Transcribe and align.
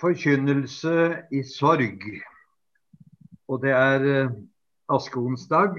forkynnelse 0.00 0.96
i 1.32 1.42
sorg. 1.46 2.02
Og 3.48 3.62
det 3.62 3.72
er 3.76 4.08
eh, 4.10 4.34
askeonsdag. 4.92 5.78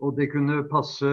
Og 0.00 0.14
det 0.16 0.30
kunne 0.32 0.62
passe 0.70 1.10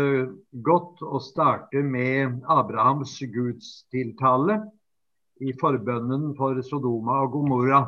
godt 0.63 1.01
å 1.03 1.19
starte 1.19 1.81
med 1.83 2.45
Abrahams 2.47 3.17
gudstiltale 3.33 4.61
i 5.43 5.51
forbønnen 5.59 6.31
for 6.37 6.61
Sodoma 6.63 7.19
og 7.25 7.33
Gomorra. 7.35 7.81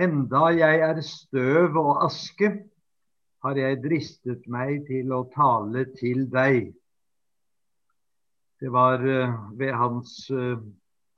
Enda 0.00 0.48
jeg 0.56 0.82
er 0.82 1.00
støv 1.06 1.78
og 1.78 2.02
aske, 2.06 2.50
har 3.40 3.56
jeg 3.56 3.78
dristet 3.80 4.42
meg 4.52 4.82
til 4.88 5.14
å 5.16 5.22
tale 5.32 5.86
til 5.96 6.26
deg. 6.32 6.74
Det 8.60 8.68
var 8.72 9.00
eh, 9.08 9.38
ved 9.56 9.72
hans 9.80 10.12
eh, 10.34 10.58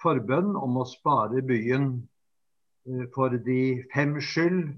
forbønn 0.03 0.57
om 0.59 0.81
å 0.83 0.87
spare 0.89 1.43
byen 1.47 1.93
eh, 2.89 3.05
for 3.15 3.35
de 3.49 3.83
fem 3.95 4.19
skyld. 4.21 4.73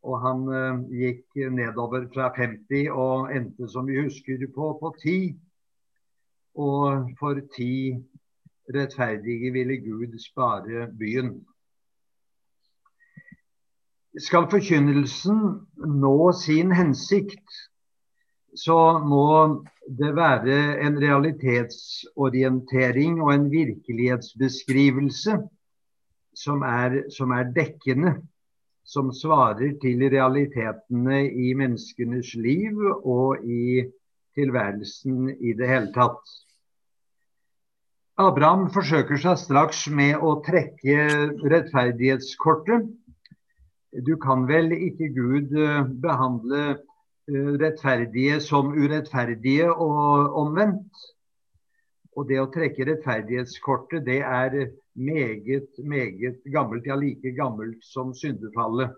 Og 0.00 0.16
han 0.22 0.46
gikk 0.96 1.34
nedover 1.52 2.06
fra 2.14 2.30
50 2.32 2.86
og 2.88 3.34
endte, 3.36 3.66
som 3.68 3.84
vi 3.84 3.98
husker, 4.00 4.40
på, 4.54 4.70
på 4.80 4.94
10. 5.02 5.34
Og 6.56 7.10
for 7.20 7.42
ti 7.52 7.98
rettferdige 8.74 9.52
ville 9.52 9.76
Gud 9.76 10.18
spare 10.18 10.88
byen. 10.98 11.34
Skal 14.18 14.48
forkynnelsen 14.50 15.42
nå 16.02 16.32
sin 16.34 16.72
hensikt, 16.74 17.60
så 18.54 19.00
må 19.04 19.64
det 19.86 20.16
være 20.16 20.80
en 20.84 21.02
realitetsorientering 21.02 23.22
og 23.22 23.34
en 23.34 23.50
virkelighetsbeskrivelse 23.52 25.38
som 26.36 26.62
er, 26.66 27.10
som 27.14 27.30
er 27.36 27.44
dekkende. 27.54 28.14
Som 28.90 29.12
svarer 29.14 29.76
til 29.78 30.00
realitetene 30.10 31.28
i 31.28 31.54
menneskenes 31.54 32.34
liv 32.34 32.74
og 33.06 33.38
i 33.44 33.84
tilværelsen 34.34 35.28
i 35.30 35.52
det 35.54 35.68
hele 35.68 35.92
tatt. 35.94 36.18
Abraham 38.18 38.70
forsøker 38.74 39.16
seg 39.20 39.38
straks 39.38 39.88
med 39.94 40.16
å 40.18 40.42
trekke 40.42 41.30
rettferdighetskortet. 41.52 42.88
Du 44.06 44.16
kan 44.22 44.48
vel 44.50 44.72
ikke 44.74 45.08
Gud 45.14 45.52
eh, 45.54 45.86
behandle 46.02 46.60
Eh, 46.70 46.89
rettferdige 47.60 48.40
som 48.44 48.72
urettferdige 48.74 49.70
og 49.72 50.36
omvendt. 50.40 51.06
Og 52.18 52.26
det 52.28 52.40
å 52.42 52.50
trekke 52.52 52.86
rettferdighetskortet, 52.88 54.04
det 54.06 54.18
er 54.26 54.72
meget, 54.98 55.78
meget 55.78 56.42
gammelt. 56.52 56.86
Ja, 56.86 56.98
like 56.98 57.32
gammelt 57.36 57.84
som 57.86 58.12
syndefallet. 58.14 58.96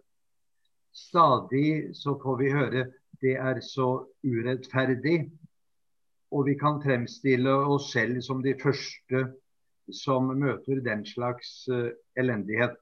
Stadig 0.93 1.95
så 1.97 2.17
får 2.21 2.41
vi 2.41 2.51
høre 2.53 2.87
det 3.23 3.37
er 3.39 3.61
så 3.63 4.03
urettferdig. 4.25 5.31
Og 6.33 6.47
vi 6.49 6.57
kan 6.59 6.81
fremstille 6.83 7.53
oss 7.53 7.93
selv 7.93 8.23
som 8.25 8.41
de 8.43 8.55
første 8.63 9.27
som 9.93 10.31
møter 10.39 10.81
den 10.81 11.05
slags 11.07 11.69
uh, 11.69 11.91
elendighet. 12.17 12.79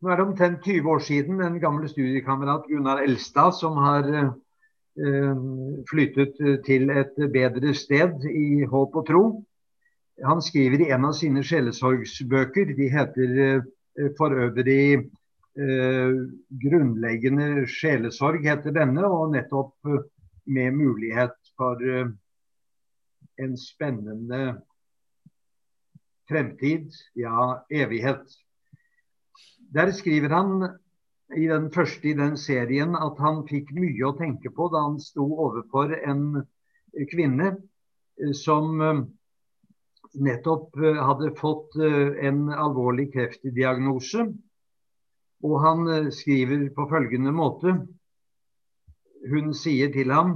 Nå 0.00 0.08
er 0.08 0.16
det 0.16 0.24
omtrent 0.24 0.62
20 0.64 0.88
år 0.88 1.02
siden 1.04 1.42
en 1.44 1.58
gammel 1.60 1.88
studiekamerat 1.88 2.64
Gunnar 2.70 3.02
Elstad 3.04 3.52
som 3.58 3.76
har 3.84 4.06
eh, 4.08 5.42
flyttet 5.90 6.40
til 6.64 6.88
et 6.94 7.20
bedre 7.34 7.74
sted 7.76 8.24
i 8.24 8.64
håp 8.64 8.96
og 8.96 9.06
tro. 9.10 9.22
Han 10.24 10.40
skriver 10.44 10.86
i 10.86 10.88
en 10.96 11.04
av 11.08 11.12
sine 11.18 11.44
sjelesorgsbøker, 11.44 12.72
de 12.80 12.88
heter 12.96 13.36
eh, 13.44 14.08
for 14.16 14.32
øvrig 14.32 14.88
eh, 14.96 16.16
'Grunnleggende 16.64 17.68
sjelesorg', 17.68 18.48
heter 18.48 18.72
denne, 18.80 19.04
og 19.04 19.36
nettopp 19.36 19.76
eh, 19.84 20.02
med 20.48 20.80
mulighet 20.80 21.36
for 21.60 21.76
eh, 21.84 22.08
en 23.36 23.56
spennende 23.56 24.44
fremtid, 26.30 26.88
ja, 27.16 27.58
evighet. 27.68 28.40
Der 29.74 29.92
skriver 29.94 30.32
han 30.34 30.68
i 31.36 31.46
den 31.46 31.68
første 31.70 32.10
i 32.10 32.16
den 32.18 32.36
serien 32.36 32.96
at 32.98 33.18
han 33.22 33.44
fikk 33.46 33.70
mye 33.76 34.08
å 34.08 34.16
tenke 34.18 34.50
på 34.54 34.66
da 34.72 34.82
han 34.88 34.98
sto 35.02 35.26
overfor 35.44 35.94
en 36.00 36.24
kvinne 37.12 37.52
eh, 37.52 38.32
som 38.34 38.82
eh, 38.82 39.02
nettopp 40.26 40.74
eh, 40.82 40.98
hadde 40.98 41.30
fått 41.38 41.78
en 41.78 42.48
alvorlig 42.50 43.12
kreftdiagnose. 43.14 44.26
Og 45.46 45.54
han 45.62 46.10
skriver 46.12 46.66
på 46.76 46.84
følgende 46.90 47.30
måte. 47.32 47.78
Hun 49.30 49.54
sier 49.56 49.92
til 49.94 50.12
ham 50.12 50.34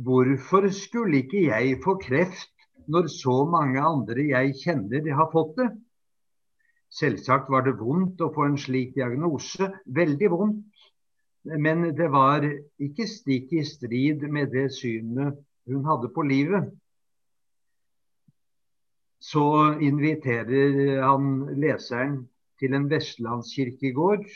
Hvorfor 0.00 0.68
skulle 0.70 1.24
ikke 1.24 1.40
jeg 1.48 1.80
få 1.82 1.96
kreft 2.00 2.68
når 2.90 3.08
så 3.10 3.40
mange 3.50 3.82
andre 3.82 4.22
jeg 4.28 4.54
kjenner 4.60 5.08
har 5.18 5.28
fått 5.32 5.56
det? 5.58 5.66
Selvsagt 6.90 7.50
var 7.50 7.62
det 7.66 7.76
vondt 7.78 8.20
å 8.24 8.32
få 8.34 8.48
en 8.48 8.58
slik 8.58 8.96
diagnose, 8.96 9.70
veldig 9.86 10.30
vondt. 10.32 10.86
Men 11.46 11.86
det 11.96 12.10
var 12.12 12.44
ikke 12.82 13.06
stikk 13.08 13.54
i 13.56 13.64
strid 13.64 14.26
med 14.28 14.50
det 14.52 14.66
synet 14.76 15.38
hun 15.70 15.86
hadde 15.86 16.10
på 16.12 16.24
livet. 16.26 16.66
Så 19.20 19.44
inviterer 19.84 21.00
han 21.04 21.30
leseren 21.60 22.18
til 22.60 22.74
en 22.76 22.88
vestlandskirkegård. 22.90 24.26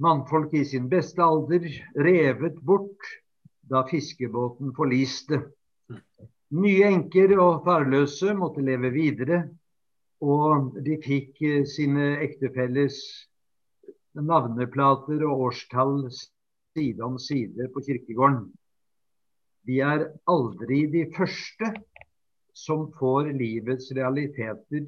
Mannfolk 0.00 0.54
i 0.56 0.64
sin 0.68 0.88
beste 0.92 1.24
alder, 1.24 1.66
revet 1.96 2.60
bort 2.60 3.12
da 3.66 3.82
fiskebåten 3.88 4.74
forliste. 4.76 5.42
Nye 6.56 6.90
enker 6.92 7.32
og 7.40 7.64
farløse 7.66 8.36
måtte 8.36 8.64
leve 8.64 8.92
videre 8.94 9.40
og 10.24 10.76
de 10.84 10.96
fikk 11.02 11.42
eh, 11.44 11.64
sine 11.68 12.16
ektefelles 12.24 12.98
navneplater 14.16 15.24
og 15.26 15.48
årstall 15.50 16.06
side 16.12 17.04
om 17.04 17.18
side 17.20 17.68
på 17.74 17.82
kirkegården. 17.84 18.48
De 19.66 19.80
er 19.82 20.06
aldri 20.30 20.86
de 20.92 21.04
første 21.16 21.72
som 22.56 22.86
får 22.96 23.32
livets 23.36 23.90
realiteter 23.92 24.86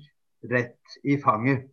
rett 0.48 0.98
i 1.04 1.18
fanget. 1.20 1.66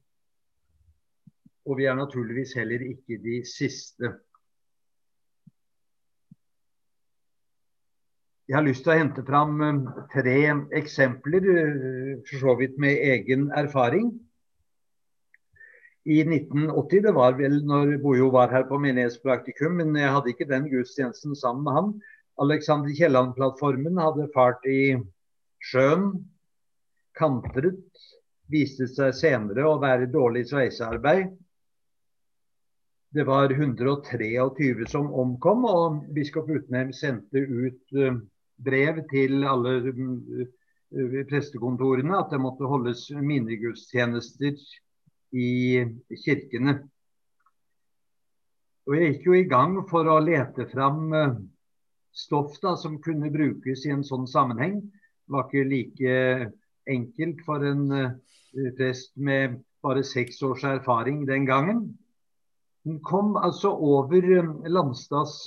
Og 1.66 1.80
vi 1.80 1.88
er 1.88 1.96
naturligvis 1.98 2.54
heller 2.58 2.82
ikke 2.84 3.18
de 3.24 3.40
siste. 3.48 4.12
Jeg 8.46 8.60
har 8.60 8.66
lyst 8.68 8.84
til 8.86 8.94
å 8.94 9.00
hente 9.00 9.24
fram 9.26 9.62
eh, 9.66 9.78
tre 10.14 10.38
eksempler, 10.78 11.48
eh, 11.50 12.10
for 12.28 12.44
så 12.44 12.54
vidt 12.60 12.76
med 12.82 13.00
egen 13.02 13.48
erfaring. 13.58 14.12
I 16.06 16.20
1980, 16.22 17.02
det 17.08 17.14
var 17.18 17.34
vel 17.40 17.56
når 17.66 17.96
Bojo 18.04 18.28
var 18.36 18.52
her 18.54 18.68
på 18.70 18.78
menighetspraktikum, 18.84 19.80
men 19.80 19.98
jeg 19.98 20.12
hadde 20.14 20.30
ikke 20.30 20.46
den 20.52 20.68
gudstjenesten 20.70 21.34
sammen 21.40 21.66
med 21.66 21.78
han. 21.80 21.90
Alexander 22.46 22.94
Kielland-plattformen 22.94 23.98
hadde 23.98 24.28
fart 24.36 24.70
i 24.70 24.94
sjøen, 25.66 26.12
kantret, 27.18 27.82
viste 28.54 28.86
seg 28.92 29.18
senere 29.18 29.66
å 29.66 29.80
være 29.82 30.12
dårlig 30.14 30.46
sveisearbeid. 30.52 31.34
Det 33.16 33.26
var 33.26 33.50
123 33.50 34.30
som 34.92 35.10
omkom, 35.10 35.66
og 35.66 36.00
biskop 36.14 36.52
Utnem 36.54 36.94
sendte 36.94 37.42
ut 37.42 37.98
uh, 37.98 38.20
brev 38.58 39.02
til 39.12 39.44
alle 39.48 39.78
uh, 39.92 41.22
prestekontorene 41.30 42.18
at 42.18 42.32
det 42.34 42.42
måtte 42.42 42.70
holdes 42.70 43.08
minnegudstjenester 43.12 44.60
i 45.36 45.50
kirkene. 46.24 46.78
Og 48.86 48.96
Jeg 48.96 49.12
gikk 49.16 49.28
jo 49.28 49.36
i 49.40 49.50
gang 49.50 49.80
for 49.90 50.08
å 50.08 50.22
lete 50.24 50.68
fram 50.72 51.02
uh, 51.12 51.36
stoff 52.16 52.60
da, 52.64 52.76
som 52.80 53.02
kunne 53.04 53.34
brukes 53.34 53.86
i 53.86 53.94
en 53.96 54.06
sånn 54.08 54.28
sammenheng. 54.30 54.80
Det 55.26 55.36
var 55.36 55.50
ikke 55.50 55.68
like 55.68 56.16
enkelt 56.86 57.40
for 57.48 57.66
en 57.66 57.88
prest 58.78 59.16
med 59.18 59.58
bare 59.84 60.04
seks 60.06 60.38
års 60.46 60.64
erfaring 60.70 61.24
den 61.26 61.48
gangen. 61.50 61.80
Hun 62.86 63.00
kom 63.02 63.34
altså 63.42 63.72
over 63.74 64.22
Landstads 64.70 65.40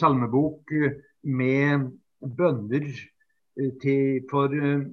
salmebok 0.00 0.72
med 1.22 1.90
bønner 2.20 2.86
eh, 2.88 3.72
til, 3.82 4.22
for, 4.30 4.52
eh, 4.52 4.84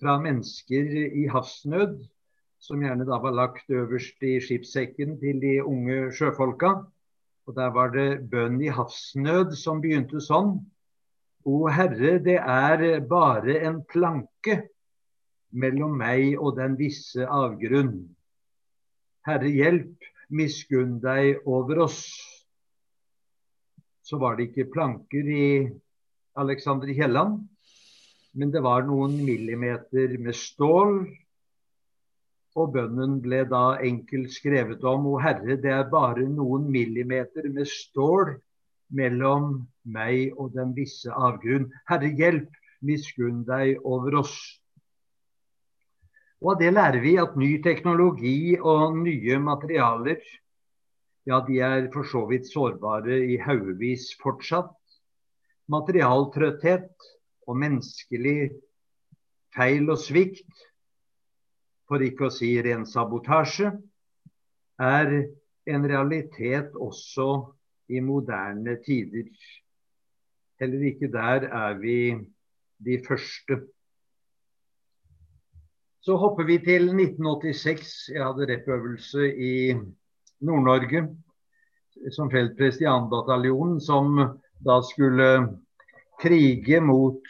fra 0.00 0.18
mennesker 0.22 0.94
i 1.22 1.26
havsnød, 1.32 1.98
som 2.60 2.82
gjerne 2.82 3.06
da 3.08 3.18
var 3.22 3.36
lagt 3.36 3.70
øverst 3.70 4.22
i 4.26 4.38
skipssekken 4.42 5.18
til 5.20 5.40
de 5.42 5.58
unge 5.64 6.08
sjøfolka. 6.12 6.74
Og 7.48 7.54
Der 7.56 7.70
var 7.72 7.88
det 7.94 8.28
bønn 8.30 8.60
i 8.60 8.68
havsnød 8.68 9.54
som 9.56 9.80
begynte 9.80 10.20
sånn. 10.20 10.58
O 11.48 11.68
Herre, 11.72 12.18
det 12.20 12.36
er 12.36 13.00
bare 13.08 13.60
en 13.64 13.80
planke 13.88 14.58
mellom 15.50 15.94
meg 15.96 16.36
og 16.36 16.58
den 16.58 16.76
visse 16.76 17.24
avgrunn. 17.24 18.02
Herre, 19.24 19.48
hjelp, 19.48 20.04
miskunn 20.28 20.98
deg 21.00 21.46
over 21.48 21.86
oss. 21.86 22.02
Så 24.08 24.16
var 24.16 24.38
det 24.38 24.48
ikke 24.48 24.70
planker 24.72 25.26
i 25.28 25.68
Alexander 26.40 26.88
Kielland, 26.96 27.42
men 28.32 28.52
det 28.54 28.62
var 28.64 28.86
noen 28.88 29.18
millimeter 29.20 30.14
med 30.22 30.36
stål. 30.38 31.02
Og 32.56 32.70
bønnen 32.72 33.18
ble 33.20 33.42
da 33.50 33.76
enkelt 33.84 34.32
skrevet 34.32 34.86
om 34.88 35.10
O 35.10 35.18
Herre, 35.20 35.58
det 35.60 35.74
er 35.74 35.90
bare 35.92 36.24
noen 36.24 36.70
millimeter 36.72 37.50
med 37.52 37.68
stål 37.68 38.38
mellom 38.96 39.66
meg 39.84 40.32
og 40.40 40.56
den 40.56 40.72
visse 40.78 41.12
avgrunn. 41.12 41.68
Herre, 41.90 42.08
hjelp, 42.08 42.48
miskunn 42.80 43.44
deg 43.44 43.76
over 43.84 44.22
oss. 44.22 44.38
Og 46.40 46.54
av 46.54 46.60
det 46.62 46.72
lærer 46.72 47.02
vi 47.04 47.18
at 47.20 47.36
ny 47.36 47.58
teknologi 47.60 48.56
og 48.56 48.96
nye 49.02 49.40
materialer 49.42 50.22
ja, 51.28 51.42
de 51.44 51.58
er 51.60 51.90
for 51.92 52.08
så 52.08 52.24
vidt 52.30 52.48
sårbare 52.48 53.18
i 53.34 53.36
haugevis 53.42 54.14
fortsatt. 54.22 54.72
Materialtrøtthet 55.68 57.08
og 57.48 57.58
menneskelig 57.60 58.50
feil 59.52 59.90
og 59.92 60.00
svikt, 60.00 60.48
for 61.88 62.04
ikke 62.04 62.28
å 62.28 62.32
si 62.32 62.54
ren 62.64 62.86
sabotasje, 62.88 63.74
er 64.80 65.14
en 65.68 65.86
realitet 65.92 66.76
også 66.76 67.28
i 67.92 68.00
moderne 68.04 68.78
tider. 68.84 69.28
Heller 70.60 70.84
ikke 70.90 71.12
der 71.12 71.48
er 71.48 71.76
vi 71.80 72.00
de 72.84 72.98
første. 73.04 73.60
Så 76.00 76.16
hopper 76.16 76.48
vi 76.48 76.58
til 76.64 76.88
1986. 76.94 77.94
Jeg 78.14 78.24
hadde 78.24 78.48
rep-øvelse 78.48 79.28
i 79.28 79.54
Nord-Norge 80.44 81.06
som 82.14 82.30
feltprest 82.30 82.82
i 82.82 82.86
2. 82.86 83.08
bataljon, 83.10 83.80
som 83.80 84.18
da 84.64 84.78
skulle 84.82 85.28
krige 86.22 86.80
mot 86.80 87.22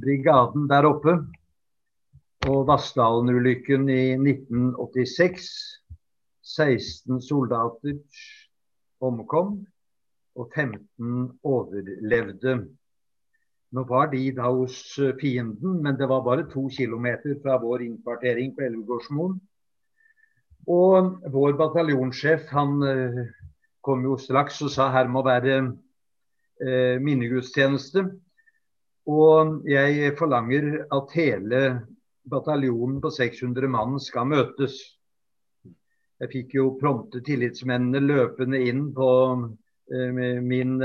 brigaden 0.00 0.68
der 0.70 0.88
oppe. 0.88 1.18
Og 2.48 2.64
Vassdalen-ulykken 2.68 3.88
i 3.92 4.04
1986. 4.16 5.50
16 6.50 7.20
soldater 7.22 8.00
omkom, 9.00 9.60
og 10.34 10.52
15 10.56 11.28
overlevde. 11.46 12.54
Nå 13.70 13.84
var 13.86 14.08
de 14.10 14.24
da 14.34 14.48
hos 14.50 14.80
eh, 14.98 15.12
fienden, 15.20 15.76
men 15.84 15.98
det 15.98 16.08
var 16.10 16.24
bare 16.26 16.48
to 16.50 16.64
kilometer 16.74 17.36
fra 17.44 17.58
vår 17.62 17.84
innkvartering 17.86 18.56
på 18.56 18.64
Elvegårdsmoen. 18.66 19.36
Og 20.70 21.30
vår 21.32 21.56
bataljonssjef 21.58 22.50
han 22.54 22.82
eh, 22.86 23.22
kom 23.82 24.04
jo 24.06 24.18
straks 24.20 24.60
og 24.66 24.72
sa 24.74 24.90
her 24.94 25.08
må 25.10 25.22
være 25.26 25.56
eh, 25.60 26.96
minnegudstjeneste. 27.02 28.04
Og 29.10 29.64
jeg 29.66 30.14
forlanger 30.18 30.84
at 30.94 31.14
hele 31.16 31.62
bataljonen 32.30 33.00
på 33.02 33.10
600 33.10 33.70
mann 33.72 33.98
skal 34.02 34.28
møtes. 34.30 34.78
Jeg 36.20 36.30
fikk 36.34 36.58
jo 36.58 36.74
prompte 36.78 37.22
tillitsmennene 37.24 38.02
løpende 38.04 38.60
inn 38.68 38.90
på 38.94 39.10
eh, 39.90 40.20
min 40.44 40.76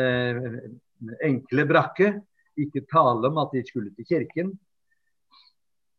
enkle 1.22 1.68
brakke 1.70 2.16
ikke 2.56 2.86
tale 2.90 3.30
om 3.30 3.42
at 3.44 3.54
de 3.54 3.64
skulle 3.68 3.92
til 3.96 4.08
kirken. 4.08 4.54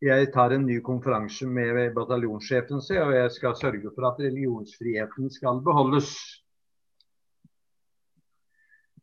Jeg 0.04 0.28
tar 0.34 0.52
en 0.52 0.66
ny 0.68 0.80
konferanse 0.84 1.46
med 1.48 1.94
bataljonssjefen, 1.96 2.82
og 3.00 3.12
jeg 3.16 3.30
skal 3.32 3.56
sørge 3.56 3.92
for 3.94 4.08
at 4.10 4.20
religionsfriheten 4.20 5.30
skal 5.32 5.62
beholdes. 5.64 6.10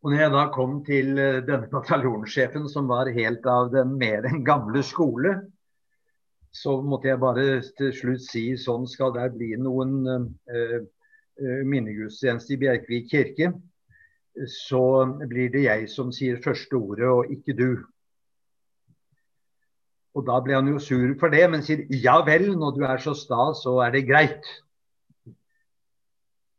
Og 0.03 0.11
når 0.11 0.19
jeg 0.19 0.33
da 0.35 0.43
kom 0.53 0.77
til 0.85 1.17
eh, 1.17 1.41
denne 1.47 1.69
bataljonssjefen, 1.71 2.67
som 2.69 2.91
var 2.91 3.09
helt 3.15 3.45
av 3.49 3.71
den 3.73 3.95
mer 3.97 4.27
enn 4.29 4.43
gamle 4.45 4.83
skole, 4.85 5.37
så 6.53 6.75
måtte 6.85 7.09
jeg 7.09 7.21
bare 7.23 7.45
til 7.79 7.93
slutt 7.97 8.25
si 8.27 8.43
sånn 8.61 8.85
skal 8.85 9.15
det 9.15 9.31
bli 9.33 9.55
noen 9.57 10.03
uh, 10.05 10.81
minnegudstjeneste 11.65 12.53
i 12.53 12.59
Bjerkvik 12.61 13.07
kirke 13.09 13.47
så 14.49 15.05
blir 15.29 15.51
det 15.53 15.65
jeg 15.67 15.89
som 15.91 16.11
sier 16.13 16.41
første 16.41 16.77
ordet, 16.77 17.09
og 17.09 17.31
ikke 17.31 17.55
du. 17.57 17.69
Og 20.13 20.25
da 20.27 20.37
ble 20.45 20.57
han 20.59 20.69
jo 20.69 20.81
sur 20.81 21.15
for 21.19 21.33
det, 21.33 21.45
men 21.49 21.63
sier 21.65 21.87
ja 22.03 22.19
vel, 22.25 22.51
når 22.57 22.75
du 22.75 22.83
er 22.85 23.01
så 23.01 23.15
sta, 23.17 23.49
så 23.57 23.79
er 23.85 23.95
det 23.95 24.05
greit. 24.09 24.45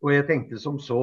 Og 0.04 0.10
jeg 0.12 0.26
tenkte 0.28 0.58
som 0.60 0.76
så 0.82 0.98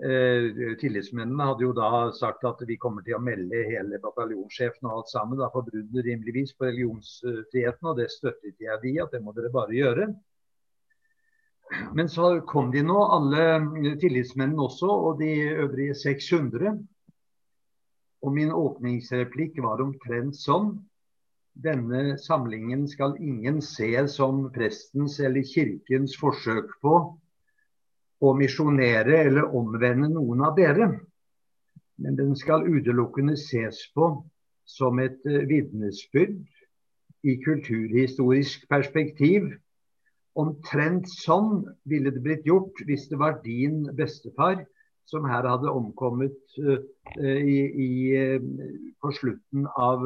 eh, 0.00 0.76
Tillitsmennene 0.80 1.50
hadde 1.50 1.66
jo 1.66 1.74
da 1.76 2.06
sagt 2.16 2.46
at 2.48 2.62
vi 2.68 2.78
kommer 2.80 3.04
til 3.04 3.18
å 3.18 3.20
melde 3.20 3.66
hele 3.68 3.98
bataljonssjefen 4.00 4.88
og 4.88 4.94
alt 4.94 5.10
sammen 5.12 5.40
da 5.40 5.50
for 5.52 5.66
bruddet 5.66 6.06
rimeligvis 6.06 6.54
på 6.56 6.70
religionsfriheten, 6.70 7.90
og 7.90 7.98
det 7.98 8.08
støttet 8.14 8.56
jeg 8.64 8.80
de 8.86 8.94
at 9.04 9.12
det 9.12 9.20
må 9.24 9.34
dere 9.36 9.52
bare 9.52 9.76
gjøre. 9.76 10.08
Men 11.92 12.08
så 12.08 12.38
kom 12.48 12.70
de 12.72 12.80
nå, 12.80 12.96
alle 13.18 13.96
tillitsmennene 14.00 14.64
også, 14.64 14.88
og 14.88 15.20
de 15.20 15.34
øvrige 15.66 15.98
600. 16.00 16.78
Og 18.24 18.32
min 18.32 18.54
åpningsreplikk 18.54 19.60
var 19.60 19.84
omtrent 19.84 20.40
sånn. 20.40 20.72
Denne 21.58 22.18
samlingen 22.22 22.86
skal 22.88 23.16
ingen 23.18 23.60
se 23.64 23.90
som 24.08 24.44
prestens 24.54 25.18
eller 25.20 25.46
kirkens 25.46 26.14
forsøk 26.20 26.70
på 26.82 26.94
å 28.18 28.34
misjonere 28.38 29.22
eller 29.26 29.54
omvende 29.58 30.10
noen 30.12 30.44
av 30.46 30.54
dere. 30.58 30.90
Men 31.98 32.18
den 32.18 32.36
skal 32.38 32.66
utelukkende 32.66 33.34
ses 33.38 33.80
på 33.94 34.12
som 34.68 35.00
et 35.02 35.18
eh, 35.26 35.46
vitnesbyrd 35.50 36.38
i 37.26 37.38
kulturhistorisk 37.42 38.68
perspektiv 38.70 39.48
Omtrent 40.38 41.08
sånn 41.10 41.64
ville 41.90 42.12
det 42.14 42.22
blitt 42.22 42.44
gjort 42.46 42.78
hvis 42.86 43.08
det 43.10 43.18
var 43.18 43.40
din 43.42 43.82
bestefar 43.98 44.60
som 45.08 45.24
her 45.26 45.46
hadde 45.48 45.72
omkommet 45.72 46.36
uh, 46.62 46.78
i, 47.18 47.58
i, 47.86 47.88
uh, 48.14 48.44
på 49.02 49.10
slutten 49.16 49.66
av 49.74 50.04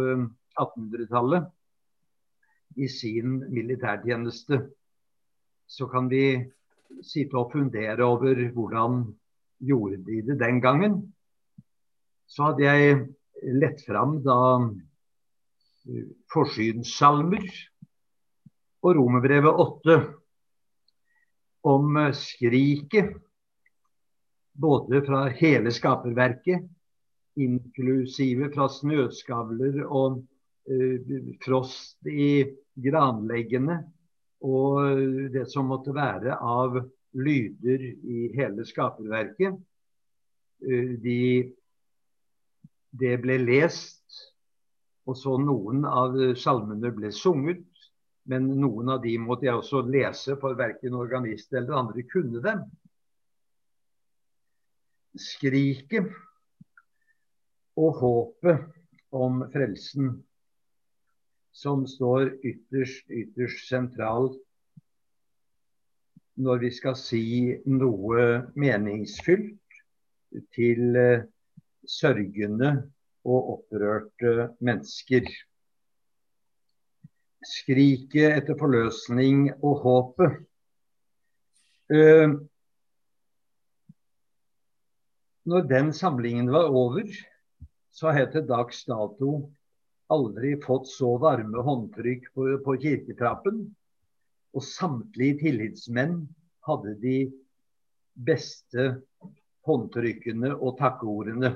1800-tallet 0.60 1.48
i 2.76 2.88
sin 2.88 3.40
militærtjeneste. 3.52 4.60
Så 5.66 5.88
kan 5.92 6.08
vi 6.10 6.42
sitte 7.04 7.38
og 7.40 7.52
fundere 7.52 8.04
over 8.04 8.40
hvordan 8.54 9.04
gjorde 9.62 10.00
de 10.06 10.22
det 10.28 10.38
den 10.40 10.60
gangen. 10.60 11.00
Så 12.26 12.50
hadde 12.50 12.64
jeg 12.64 13.06
lett 13.42 13.84
fram 13.86 14.20
da 14.24 14.38
forsynssalmer 16.32 17.46
og 18.82 18.96
Romerbrevet 18.98 19.60
8 19.62 19.96
om 21.62 21.96
eh, 21.96 22.14
skriket 22.18 23.14
både 24.52 25.00
fra 25.06 25.26
hele 25.32 25.72
skaperverket, 25.72 26.66
inklusive 27.40 28.50
fra 28.52 28.66
snøskavler 28.68 29.80
og 29.86 30.20
frost 31.42 32.06
i 32.06 32.44
granleggene, 32.74 33.80
og 34.42 35.30
det 35.34 35.46
som 35.50 35.70
måtte 35.70 35.94
være 35.94 36.36
av 36.38 36.78
lyder 37.12 37.82
i 37.84 38.28
hele 38.36 38.64
skaperverket. 38.66 39.58
Uh, 40.62 40.94
de, 41.02 41.18
det 42.94 43.16
ble 43.22 43.38
lest, 43.42 44.22
og 45.06 45.18
så 45.18 45.36
noen 45.42 45.84
av 45.88 46.16
salmene 46.38 46.92
ble 46.94 47.10
sunget. 47.14 47.66
Men 48.30 48.46
noen 48.62 48.92
av 48.94 49.00
de 49.02 49.16
måtte 49.18 49.48
jeg 49.48 49.58
også 49.58 49.80
lese, 49.90 50.36
for 50.38 50.54
verken 50.58 50.94
organist 50.94 51.50
eller 51.58 51.74
andre 51.80 52.04
kunne 52.06 52.42
dem. 52.44 52.60
Skriket 55.18 56.06
og 57.82 57.98
håpet 57.98 58.62
om 59.12 59.42
frelsen 59.52 60.12
som 61.52 61.84
står 61.86 62.32
ytterst, 62.40 63.10
ytterst 63.10 63.68
sentralt 63.68 64.38
når 66.42 66.62
vi 66.64 66.70
skal 66.72 66.96
si 66.96 67.24
noe 67.68 68.26
meningsfylt 68.56 69.80
til 70.56 70.96
eh, 70.96 71.24
sørgende 71.84 72.72
og 73.28 73.50
opprørte 73.56 74.52
mennesker 74.64 75.28
skriket 77.46 78.38
etter 78.38 78.58
forløsning 78.58 79.48
og 79.62 79.82
håpet. 79.82 80.38
Uh, 81.92 82.38
når 85.44 85.66
den 85.68 85.90
samlingen 85.92 86.52
var 86.54 86.70
over, 86.70 87.08
så 87.92 88.14
het 88.14 88.32
det 88.32 88.46
dags 88.48 88.84
dato 88.88 89.50
aldri 90.12 90.56
fått 90.62 90.90
så 90.90 91.14
varme 91.22 91.62
håndtrykk 91.64 92.32
på, 92.34 92.48
på 92.64 92.76
kirketrappen. 92.82 93.62
Og 94.52 94.64
samtlige 94.66 95.40
tillitsmenn 95.46 96.18
hadde 96.68 96.96
de 97.00 97.16
beste 98.12 98.88
håndtrykkene 99.66 100.52
og 100.58 100.76
takkeordene. 100.80 101.54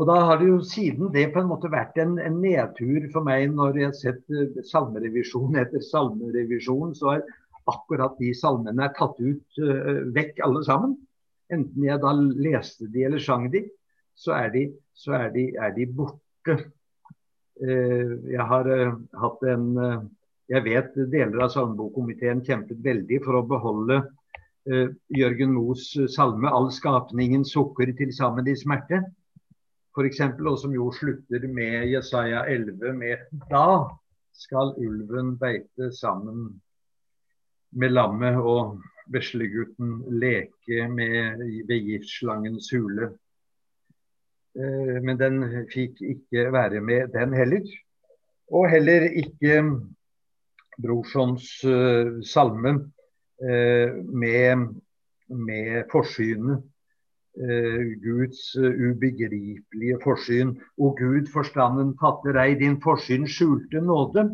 Og 0.00 0.08
da 0.08 0.16
har 0.26 0.40
det 0.40 0.48
jo 0.48 0.58
siden 0.66 1.12
det 1.14 1.28
på 1.34 1.42
en 1.42 1.50
måte 1.50 1.70
vært 1.72 1.98
en, 2.00 2.16
en 2.18 2.40
nedtur 2.42 3.06
for 3.12 3.24
meg 3.26 3.52
når 3.52 3.78
jeg 3.78 3.88
har 3.90 3.98
sett 3.98 4.34
uh, 4.34 4.62
salmerevisjon 4.66 5.58
etter 5.60 5.84
salmerevisjon, 5.84 6.94
så 6.98 7.16
er 7.18 7.26
akkurat 7.70 8.16
de 8.18 8.32
salmene 8.34 8.88
er 8.88 8.94
tatt 8.96 9.20
ut 9.20 9.60
uh, 9.62 10.02
vekk 10.16 10.42
alle 10.46 10.64
sammen. 10.66 10.96
Enten 11.52 11.84
jeg 11.86 12.00
da 12.02 12.14
leste 12.16 12.88
de 12.90 13.04
eller 13.06 13.22
sang 13.22 13.46
de, 13.52 13.66
så 14.18 14.34
er 14.38 14.50
de, 14.56 14.66
så 14.96 15.14
er 15.20 15.30
de, 15.36 15.50
er 15.60 15.74
de 15.76 15.86
borte. 15.86 16.20
Uh, 16.50 18.16
jeg 18.32 18.46
har 18.50 18.68
hatt 19.22 19.46
en 19.46 19.66
Jeg 20.50 20.64
vet 20.66 20.96
deler 21.12 21.44
av 21.44 21.52
salmebokkomiteen 21.54 22.42
kjempet 22.44 22.80
veldig 22.84 23.20
for 23.24 23.38
å 23.38 23.46
beholde 23.46 24.02
Jørgen 25.16 25.54
Moes 25.54 25.86
salme 26.12 26.50
'All 26.50 26.68
skapningen 26.74 27.44
sukker 27.46 27.94
til 27.96 28.12
sammen 28.14 28.50
i 28.50 28.56
smerte' 28.58 29.00
f.eks., 29.92 30.20
og 30.40 30.58
som 30.58 30.74
jo 30.74 30.90
slutter 30.96 31.44
med 31.52 31.90
Jesaja 31.92 32.46
11 32.48 32.94
med 32.96 33.26
Da 33.50 33.88
skal 34.32 34.74
ulven 34.80 35.34
beite 35.40 35.90
sammen 35.92 36.46
med 37.72 37.92
lammet 37.92 38.38
og 38.40 38.80
veslegutten 39.12 39.98
leke 40.22 40.88
med, 40.88 41.42
ved 41.68 41.88
giftslangens 41.90 42.70
hule. 42.72 43.12
Eh, 44.58 44.98
men 45.04 45.18
den 45.20 45.42
fikk 45.72 46.02
ikke 46.04 46.50
være 46.52 46.80
med, 46.84 47.12
den 47.14 47.32
heller. 47.36 47.64
Og 48.52 48.68
heller 48.68 49.08
ikke 49.16 49.62
Brorsons 50.82 51.46
uh, 51.64 52.18
salme 52.24 52.72
uh, 53.40 53.90
med, 54.12 54.66
med 55.28 55.84
forsynet 55.92 56.60
Eh, 57.40 57.84
Guds 58.04 58.56
eh, 58.56 58.62
ubegripelige 58.62 59.98
forsyn. 60.04 60.50
O 60.76 60.90
Gud, 60.92 61.30
forstanden 61.32 61.94
fatter 62.00 62.36
ei 62.42 62.58
din 62.60 62.76
forsyn 62.84 63.24
skjulte 63.24 63.80
nåde. 63.80 64.26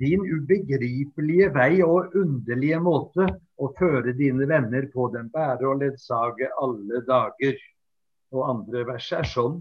Din 0.00 0.24
ubegripelige 0.24 1.50
vei 1.52 1.82
og 1.84 2.16
underlige 2.16 2.78
måte 2.80 3.28
å 3.60 3.68
føre 3.76 4.16
dine 4.16 4.48
venner 4.48 4.88
på 4.94 5.10
den 5.12 5.28
bære 5.34 5.68
og 5.68 5.82
ledsage 5.82 6.48
alle 6.64 7.02
dager. 7.04 7.60
Og 8.34 8.48
andre 8.50 8.84
vers 8.88 9.10
er 9.14 9.28
sånn. 9.30 9.60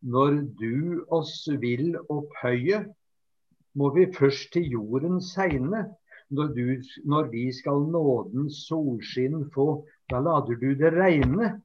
Når 0.00 0.36
du 0.60 1.04
oss 1.12 1.34
vil 1.62 1.96
opphøye, 2.08 2.84
må 3.76 3.90
vi 3.94 4.06
først 4.14 4.52
til 4.54 4.70
jorden 4.76 5.20
segne. 5.24 5.86
Når, 6.30 6.52
du, 6.54 6.66
når 7.10 7.30
vi 7.32 7.48
skal 7.52 7.82
nådens 7.90 8.62
solskinn 8.68 9.48
få, 9.54 9.82
da 10.10 10.20
lader 10.22 10.58
du 10.60 10.70
det 10.78 10.92
regne. 10.94 11.56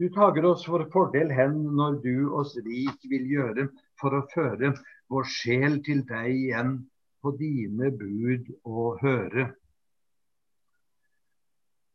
Du 0.00 0.08
tager 0.12 0.44
oss 0.48 0.64
for 0.68 0.84
fordel 0.92 1.30
hen 1.32 1.56
når 1.76 2.00
du 2.04 2.32
oss 2.36 2.56
rik 2.64 3.04
vil 3.10 3.28
gjøre, 3.32 3.68
for 4.00 4.16
å 4.16 4.24
føre 4.32 4.72
vår 5.12 5.28
sjel 5.28 5.78
til 5.84 6.02
deg 6.08 6.32
igjen, 6.32 6.74
på 7.24 7.32
dine 7.38 7.90
bud 7.96 8.50
og 8.64 9.00
høre. 9.04 9.50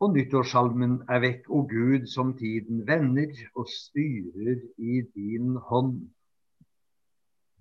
Og 0.02 0.16
nyttårssalmen 0.16 0.96
er 1.14 1.22
vekk, 1.22 1.50
og 1.54 1.70
Gud, 1.70 2.08
som 2.10 2.34
tiden 2.38 2.82
vender 2.88 3.36
og 3.54 3.68
styrer 3.70 4.64
i 4.82 5.02
din 5.14 5.54
hånd. 5.70 6.00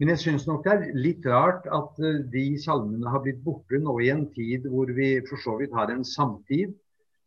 Men 0.01 0.15
jeg 0.15 0.23
syns 0.23 0.47
nok 0.49 0.65
det 0.65 0.73
er 0.73 0.95
litt 0.97 1.27
rart 1.29 1.67
at 1.69 1.99
eh, 2.01 2.23
de 2.33 2.45
salmene 2.63 3.11
har 3.13 3.21
blitt 3.21 3.43
borte 3.45 3.77
nå 3.85 3.99
i 4.01 4.09
en 4.09 4.25
tid 4.33 4.65
hvor 4.73 4.89
vi 4.97 5.11
for 5.29 5.43
så 5.43 5.59
vidt 5.61 5.77
har 5.77 5.93
en 5.93 6.07
samtid 6.09 6.73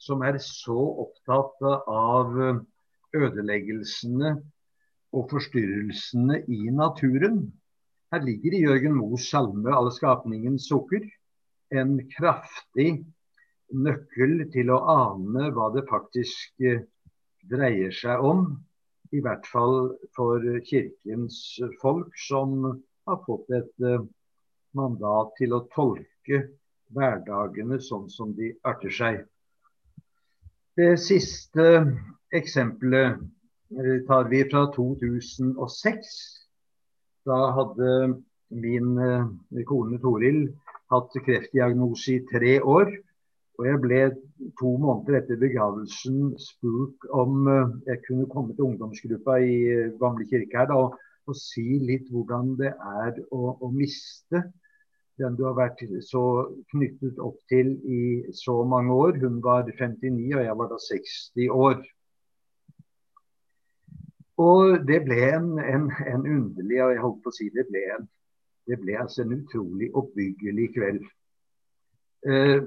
som 0.02 0.26
er 0.26 0.40
så 0.42 0.80
opptatt 1.06 1.62
av 1.94 2.34
ødeleggelsene 3.14 4.34
og 5.14 5.30
forstyrrelsene 5.30 6.42
i 6.50 6.74
naturen. 6.74 7.44
Her 8.10 8.26
ligger 8.26 8.58
i 8.58 8.64
Jørgen 8.66 8.98
Moes 8.98 9.30
salme 9.30 9.70
'Alle 9.70 9.94
skapningens 9.94 10.66
sukker' 10.72 11.06
en 11.78 12.00
kraftig 12.18 13.06
nøkkel 13.74 14.46
til 14.54 14.72
å 14.74 14.80
ane 14.94 15.50
hva 15.56 15.70
det 15.74 15.86
faktisk 15.90 16.66
eh, 16.66 16.84
dreier 17.50 17.94
seg 17.96 18.24
om. 18.24 18.46
I 19.14 19.22
hvert 19.22 19.46
fall 19.50 19.94
for 20.18 20.42
kirkens 20.66 21.38
folk, 21.82 22.14
som 22.18 22.64
har 23.08 23.22
fått 23.28 23.52
et 23.54 23.86
eh, 23.86 24.02
mandat 24.78 25.36
til 25.38 25.56
å 25.58 25.66
tolke 25.74 26.46
hverdagene 26.94 27.80
sånn 27.82 28.10
som 28.14 28.34
de 28.38 28.54
arter 28.66 28.94
seg. 28.94 29.22
Det 30.78 30.96
siste 31.02 31.68
eksempelet 32.34 33.20
eh, 33.78 33.98
tar 34.10 34.30
vi 34.32 34.44
fra 34.50 34.68
2006. 34.74 36.14
Da 37.24 37.40
hadde 37.56 37.90
min 38.54 38.98
kone 39.66 39.98
Toril 40.02 40.44
hatt 40.92 41.16
kreftdiagnose 41.26 42.18
i 42.18 42.24
tre 42.30 42.58
år. 42.60 42.92
Og 43.60 43.68
jeg 43.68 43.80
ble 43.84 44.00
to 44.60 44.72
måneder 44.82 45.20
etter 45.20 45.38
begravelsen 45.42 46.34
spurt 46.42 47.06
om 47.14 47.48
eh, 47.52 47.74
jeg 47.92 48.02
kunne 48.08 48.30
komme 48.32 48.56
til 48.56 48.72
ungdomsgruppa 48.72 49.38
i 49.46 49.58
Gamle 50.02 50.26
kirke 50.30 50.58
her 50.58 50.72
da, 50.72 50.80
og, 50.88 50.98
og 51.30 51.38
si 51.38 51.78
litt 51.86 52.10
hvordan 52.12 52.56
det 52.60 52.74
er 52.74 53.22
å, 53.30 53.54
å 53.62 53.70
miste 53.74 54.42
den 55.22 55.36
du 55.38 55.44
har 55.46 55.58
vært 55.58 55.84
så 56.02 56.24
knyttet 56.74 57.20
opp 57.22 57.38
til 57.52 57.76
i 57.86 58.04
så 58.34 58.56
mange 58.66 58.94
år. 58.94 59.20
Hun 59.22 59.38
var 59.46 59.68
59, 59.70 60.34
og 60.34 60.42
jeg 60.42 60.58
var 60.58 60.72
da 60.72 60.80
60 60.82 61.52
år. 61.54 61.84
Og 64.42 64.88
det 64.88 65.04
ble 65.06 65.20
en, 65.30 65.52
en, 65.62 65.86
en 66.10 66.26
underlig 66.26 66.82
og 66.82 66.96
jeg 66.96 67.04
holdt 67.04 67.22
på 67.22 67.30
å 67.30 67.38
si 67.38 67.52
det 67.54 67.68
ble, 67.70 67.84
en, 67.94 68.08
det 68.66 68.80
ble 68.82 68.98
altså 68.98 69.22
en 69.24 69.36
utrolig 69.38 69.92
oppbyggelig 69.94 70.72
kveld. 70.74 71.06
Eh, 72.26 72.66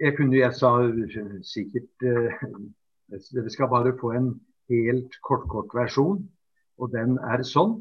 jeg 0.00 0.16
kunne, 0.16 0.38
jeg 0.38 0.54
sa 0.58 0.72
sikkert 1.46 2.06
eh, 2.06 2.44
Dere 3.34 3.50
skal 3.52 3.70
bare 3.70 3.92
få 4.00 4.14
en 4.16 4.30
helt 4.72 5.12
kort-kort 5.22 5.74
versjon, 5.76 6.22
og 6.80 6.90
den 6.94 7.18
er 7.20 7.44
sånn. 7.46 7.76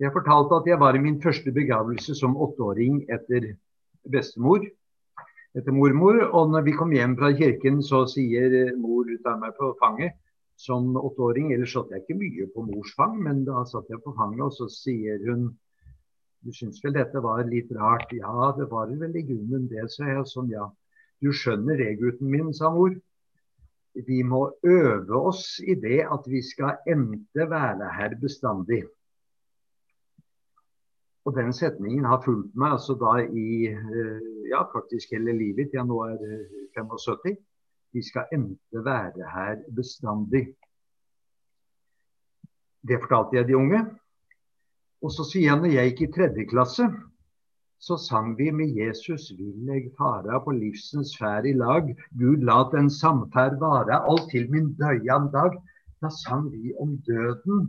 Jeg 0.00 0.14
fortalte 0.14 0.60
at 0.60 0.68
jeg 0.70 0.78
var 0.80 0.96
i 0.96 1.02
min 1.02 1.18
første 1.22 1.52
begravelse 1.54 2.14
som 2.16 2.36
åtteåring 2.38 3.02
etter 3.12 3.50
bestemor. 4.10 4.62
Etter 5.54 5.74
mormor. 5.74 6.20
Og 6.30 6.54
når 6.54 6.64
vi 6.68 6.76
kom 6.78 6.94
hjem 6.94 7.18
fra 7.18 7.32
kirken, 7.36 7.82
så 7.82 8.04
sier 8.10 8.72
mor 8.78 9.10
ta 9.26 9.34
meg 9.42 9.58
på 9.58 9.74
fanget 9.82 10.16
som 10.56 10.94
åtteåring. 10.96 11.52
Ellers 11.54 11.74
satt 11.74 11.92
jeg 11.92 12.04
ikke 12.04 12.18
mye 12.22 12.48
på 12.54 12.64
mors 12.70 12.94
fang, 12.96 13.18
men 13.26 13.44
da 13.46 13.66
satt 13.68 13.90
jeg 13.90 14.02
på 14.06 14.14
fanget, 14.16 14.46
og 14.48 14.54
så 14.54 14.70
sier 14.70 15.20
hun 15.28 15.50
du 16.44 16.52
syns 16.52 16.82
vel 16.84 16.92
dette 16.92 17.20
var 17.24 17.46
litt 17.48 17.70
rart? 17.72 18.10
Ja, 18.12 18.50
det 18.58 18.66
var 18.68 18.90
vel 18.92 19.14
i 19.16 19.22
grunnen 19.24 19.68
det, 19.70 19.86
sa 19.92 20.10
jeg. 20.10 20.26
Sånn, 20.28 20.50
ja. 20.52 20.66
Du 21.22 21.30
skjønner 21.32 21.78
det, 21.80 21.94
gutten 22.00 22.30
min, 22.30 22.52
sa 22.54 22.70
mor. 22.74 22.94
Vi 23.94 24.22
må 24.26 24.48
øve 24.66 25.20
oss 25.30 25.60
i 25.62 25.76
det 25.78 26.02
at 26.10 26.26
vi 26.26 26.42
skal 26.42 26.80
ente 26.90 27.46
være 27.50 27.92
her 27.94 28.16
bestandig. 28.20 28.82
Og 31.24 31.36
den 31.36 31.52
setningen 31.56 32.04
har 32.04 32.20
fulgt 32.24 32.56
meg 32.58 32.74
altså 32.76 32.96
da 33.00 33.14
i 33.24 33.70
eh, 33.70 34.24
ja, 34.50 34.64
faktisk 34.74 35.14
hele 35.14 35.32
livet 35.32 35.70
til 35.70 35.80
jeg 35.80 35.88
nå 35.88 36.00
er 36.10 36.18
75. 36.76 37.30
Eh, 37.30 37.42
Vi 37.94 38.02
skal 38.02 38.26
ente 38.34 38.80
være 38.84 39.28
her 39.30 39.60
bestandig. 39.70 40.48
Det 42.82 42.98
fortalte 43.00 43.36
jeg 43.36 43.48
de 43.48 43.56
unge. 43.56 43.80
Og 45.04 45.12
så 45.14 45.24
sier 45.28 45.52
jeg 45.52 45.60
når 45.60 45.72
jeg 45.76 45.92
gikk 45.92 46.02
i 46.02 46.12
tredje 46.16 46.46
klasse, 46.50 46.88
så 47.84 47.98
sang 48.00 48.32
vi 48.38 48.48
med 48.52 48.72
Jesus 48.72 49.26
vil 49.36 49.68
eg 49.76 49.90
fara 49.98 50.38
på 50.40 50.54
livsens 50.56 51.12
ferd 51.20 51.44
i 51.50 51.52
lag. 51.52 51.90
Gud 52.16 52.44
lat 52.48 52.72
en 52.78 52.88
samferd 52.92 53.58
vare 53.60 53.98
alt 54.08 54.30
til 54.32 54.48
min 54.52 54.70
døyan 54.78 55.28
dag. 55.34 55.58
Da 56.00 56.08
sang 56.08 56.46
vi 56.52 56.72
om 56.80 56.96
døden 57.04 57.66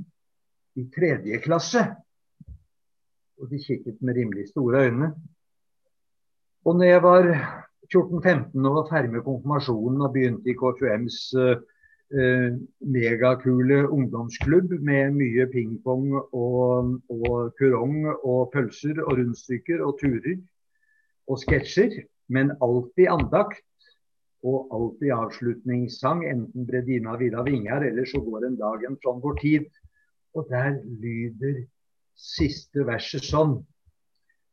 i 0.79 0.85
tredje 0.95 1.41
klasse. 1.43 1.83
Og 3.41 3.51
de 3.51 3.59
kikket 3.59 3.99
med 3.99 4.15
rimelig 4.15 4.47
store 4.53 4.85
øyne. 4.87 5.11
Og 6.65 6.79
når 6.79 6.91
jeg 6.93 7.03
var 7.03 7.27
14-15 7.91 8.55
og 8.63 8.79
var 8.79 8.89
ferdig 8.93 9.11
med 9.17 9.25
konfirmasjonen 9.27 10.07
og 10.07 10.13
begynte 10.15 10.49
i 10.49 10.55
KFUMs 10.55 11.19
uh, 11.35 11.57
eh, 12.15 12.55
megakule 12.79 13.83
ungdomsklubb 13.91 14.73
med 14.79 15.15
mye 15.19 15.45
pingpong 15.51 16.11
og, 16.15 16.95
og 17.11 17.53
kurong 17.59 18.07
og 18.15 18.51
pølser 18.53 19.01
og 19.03 19.19
rundstykker 19.19 19.83
og 19.85 19.99
turer 20.01 20.39
og 21.27 21.41
sketsjer, 21.41 22.03
men 22.29 22.53
alltid 22.61 23.09
andakt 23.09 23.63
og 24.45 24.67
alltid 24.73 25.13
avslutningssang, 25.15 26.25
enten 26.29 26.67
Bredina 26.67 27.15
Vida 27.17 27.41
Vingar 27.45 27.85
eller 27.85 28.05
så 28.05 28.21
går 28.21 28.45
en 28.45 28.59
dag 28.59 28.83
en 28.85 28.97
sånn 29.01 29.23
vår 29.23 29.39
tid. 29.41 29.69
Og 30.37 30.45
der 30.51 30.77
lyder 31.01 31.63
siste 32.15 32.85
verset 32.85 33.25
sånn. 33.25 33.57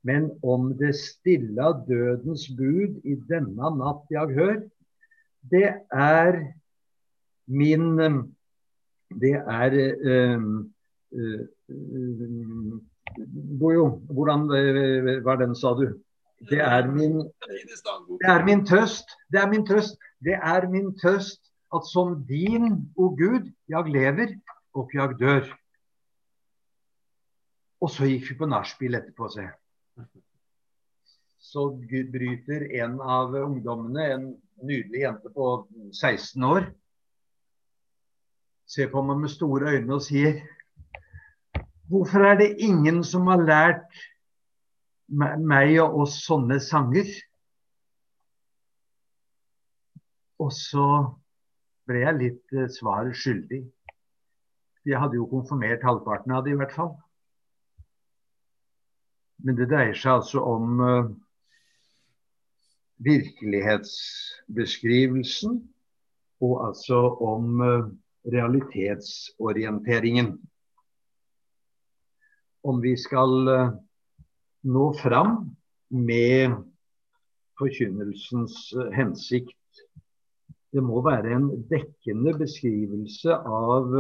Men 0.03 0.31
om 0.43 0.73
det 0.81 0.95
stilla 0.99 1.73
dødens 1.87 2.49
bud 2.57 3.03
i 3.05 3.19
denne 3.29 3.71
natt 3.77 4.09
jeg 4.11 4.35
hør, 4.39 4.57
det 5.53 5.69
er 5.93 6.41
min 7.47 7.99
Det 9.13 9.35
er 9.35 9.73
um, 10.37 10.73
øh, 11.13 11.41
uh, 11.69 12.81
Bojo, 13.61 13.89
hvordan 14.11 14.49
var 15.25 15.37
den, 15.37 15.55
sa 15.55 15.69
du? 15.77 16.01
Det 16.51 16.59
er 16.59 16.87
min, 16.91 17.17
det 17.19 18.29
er 18.29 18.45
min 18.45 18.67
trøst. 18.67 19.05
Det 19.31 19.41
er 19.41 19.51
min 19.51 19.67
trøst. 19.67 19.99
Det 20.25 20.35
er 20.35 20.69
min 20.69 20.99
trøst 20.99 21.53
at 21.75 21.87
som 21.93 22.25
din, 22.29 22.93
o 22.97 23.09
Gud, 23.17 23.51
jeg 23.69 23.85
lever 23.89 24.35
og 24.75 24.91
jeg 24.95 25.17
dør. 25.21 25.49
Og 27.83 27.91
så 27.91 28.07
gikk 28.07 28.29
vi 28.31 28.39
på 28.39 28.49
nachspiel 28.51 28.95
etterpå, 28.99 29.29
se. 29.33 29.49
Så 31.43 31.67
bryter 32.13 32.69
en 32.83 33.01
av 33.01 33.35
ungdommene, 33.41 34.05
en 34.15 34.29
nydelig 34.63 35.03
jente 35.03 35.33
på 35.35 35.49
16 35.93 36.45
år, 36.47 36.69
ser 38.73 38.89
på 38.93 39.03
meg 39.05 39.21
med 39.21 39.33
store 39.33 39.77
øyne 39.77 39.99
og 39.99 40.05
sier 40.05 40.41
Hvorfor 41.93 42.25
er 42.25 42.39
det 42.41 42.63
ingen 42.65 43.03
som 43.05 43.27
har 43.29 43.43
lært 43.45 43.99
meg 45.13 45.75
og 45.83 46.07
oss 46.07 46.15
sånne 46.25 46.57
sanger? 46.65 47.05
Og 50.41 50.49
så 50.57 50.87
ble 51.89 51.99
jeg 52.01 52.17
litt 52.17 52.53
eh, 52.57 52.69
svar 52.73 53.13
skyldig. 53.13 53.73
Jeg 54.89 54.99
hadde 54.99 55.17
jo 55.19 55.27
konfirmert 55.31 55.83
halvparten 55.85 56.33
av 56.33 56.45
det 56.47 56.53
i 56.55 56.59
hvert 56.59 56.73
fall. 56.75 56.93
Men 59.45 59.57
det 59.59 59.71
dreier 59.71 59.95
seg 59.99 60.13
altså 60.17 60.39
om 60.47 60.81
uh, 60.81 61.11
virkelighetsbeskrivelsen 63.05 65.53
og 66.47 66.67
altså 66.71 66.99
om 67.27 67.61
uh, 67.61 67.91
realitetsorienteringen. 68.25 70.39
Om 72.63 72.81
vi 72.81 72.97
skal 72.97 73.49
uh, 73.49 73.73
nå 74.63 74.93
fram 75.03 75.57
med 75.89 76.55
forkynnelsens 77.59 78.75
hensikt. 78.95 79.59
Det 80.73 80.83
må 80.83 81.03
være 81.05 81.35
en 81.37 81.49
dekkende 81.69 82.33
beskrivelse 82.39 83.35
av 83.37 83.93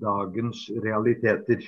dagens 0.00 0.68
realiteter. 0.84 1.64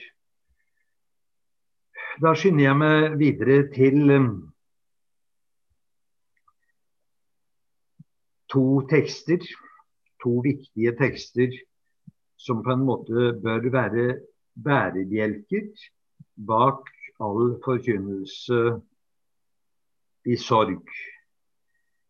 Da 2.23 2.35
skynder 2.37 2.69
jeg 2.69 2.79
meg 2.79 3.17
videre 3.19 3.59
til 3.73 4.12
to 8.53 8.65
tekster, 8.93 9.41
to 10.23 10.41
viktige 10.45 10.95
tekster 10.99 11.55
som 12.41 12.62
på 12.64 12.75
en 12.75 12.87
måte 12.87 13.33
bør 13.43 13.69
være 13.73 14.07
bærebjelker 14.64 15.71
bak 16.49 16.91
all 17.23 17.57
forkynnelse 17.64 18.61
i 20.26 20.37
sorg. 20.37 20.83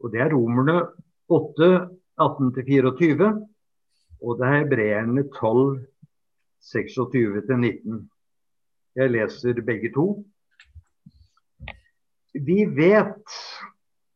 Og 0.02 0.12
Det 0.12 0.21
er 0.21 0.33
Romerne 0.35 0.81
8, 1.28 1.88
18-24, 2.21 3.28
og 4.23 4.38
det 4.38 4.47
er 4.47 4.59
Hebreerne 4.59 5.23
12, 5.38 5.87
26-19. 6.62 8.09
Jeg 8.97 9.11
leser 9.11 9.62
begge 9.66 9.92
to. 9.95 10.25
Vi 12.35 12.64
vet 12.76 13.38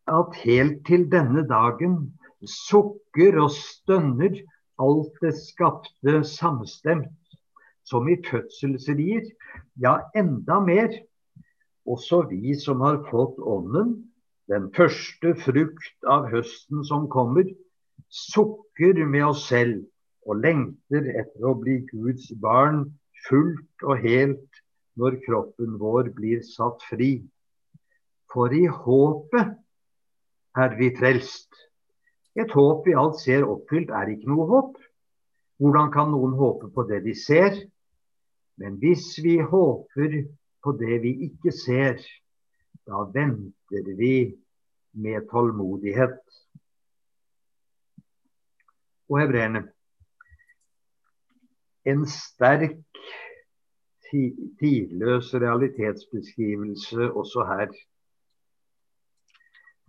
at 0.07 0.37
helt 0.45 0.87
til 0.87 1.09
denne 1.13 1.47
dagen 1.49 2.19
sukker 2.51 3.39
og 3.43 3.53
stønner 3.55 4.41
alt 4.83 5.21
det 5.23 5.35
skapte 5.39 6.21
samstemt, 6.29 7.13
som 7.87 8.09
i 8.11 8.17
fødselsrier, 8.27 9.29
ja 9.81 9.99
enda 10.17 10.59
mer. 10.61 10.91
Også 11.87 12.25
vi 12.31 12.57
som 12.59 12.83
har 12.83 12.99
fått 13.11 13.39
Ånden, 13.39 13.95
den 14.51 14.71
første 14.75 15.35
frukt 15.43 16.09
av 16.11 16.27
høsten 16.33 16.83
som 16.87 17.07
kommer, 17.11 17.47
sukker 18.11 18.99
med 19.07 19.29
oss 19.29 19.47
selv 19.49 19.85
og 20.27 20.43
lengter 20.43 21.07
etter 21.15 21.47
å 21.47 21.55
bli 21.59 21.81
Guds 21.91 22.29
barn 22.43 22.85
fullt 23.29 23.87
og 23.87 24.03
helt 24.03 24.63
når 24.99 25.21
kroppen 25.27 25.77
vår 25.81 26.11
blir 26.17 26.43
satt 26.47 26.83
fri. 26.91 27.21
For 28.33 28.53
i 28.55 28.67
håpet 28.67 29.55
er 30.57 30.77
vi 30.79 30.91
frelst. 30.97 31.49
Et 32.37 32.53
håp 32.53 32.85
vi 32.87 32.95
alt 32.97 33.17
ser 33.21 33.47
oppfylt, 33.49 33.91
er 33.91 34.13
ikke 34.13 34.29
noe 34.29 34.47
håp. 34.51 34.77
Hvordan 35.57 35.93
kan 35.93 36.11
noen 36.13 36.35
håpe 36.37 36.69
på 36.75 36.85
det 36.89 37.01
de 37.07 37.15
ser? 37.17 37.55
Men 38.61 38.77
hvis 38.81 39.15
vi 39.25 39.39
håper 39.41 40.19
på 40.65 40.75
det 40.77 41.01
vi 41.05 41.13
ikke 41.29 41.53
ser, 41.53 42.01
da 42.87 43.05
venter 43.13 43.89
vi 43.97 44.17
med 44.97 45.29
tålmodighet. 45.31 46.21
Og 49.09 49.21
hebreerne. 49.23 49.67
En 51.87 52.05
sterk 52.11 52.83
tidløs 54.11 55.33
realitetsbeskrivelse 55.35 57.13
også 57.13 57.45
her. 57.49 57.73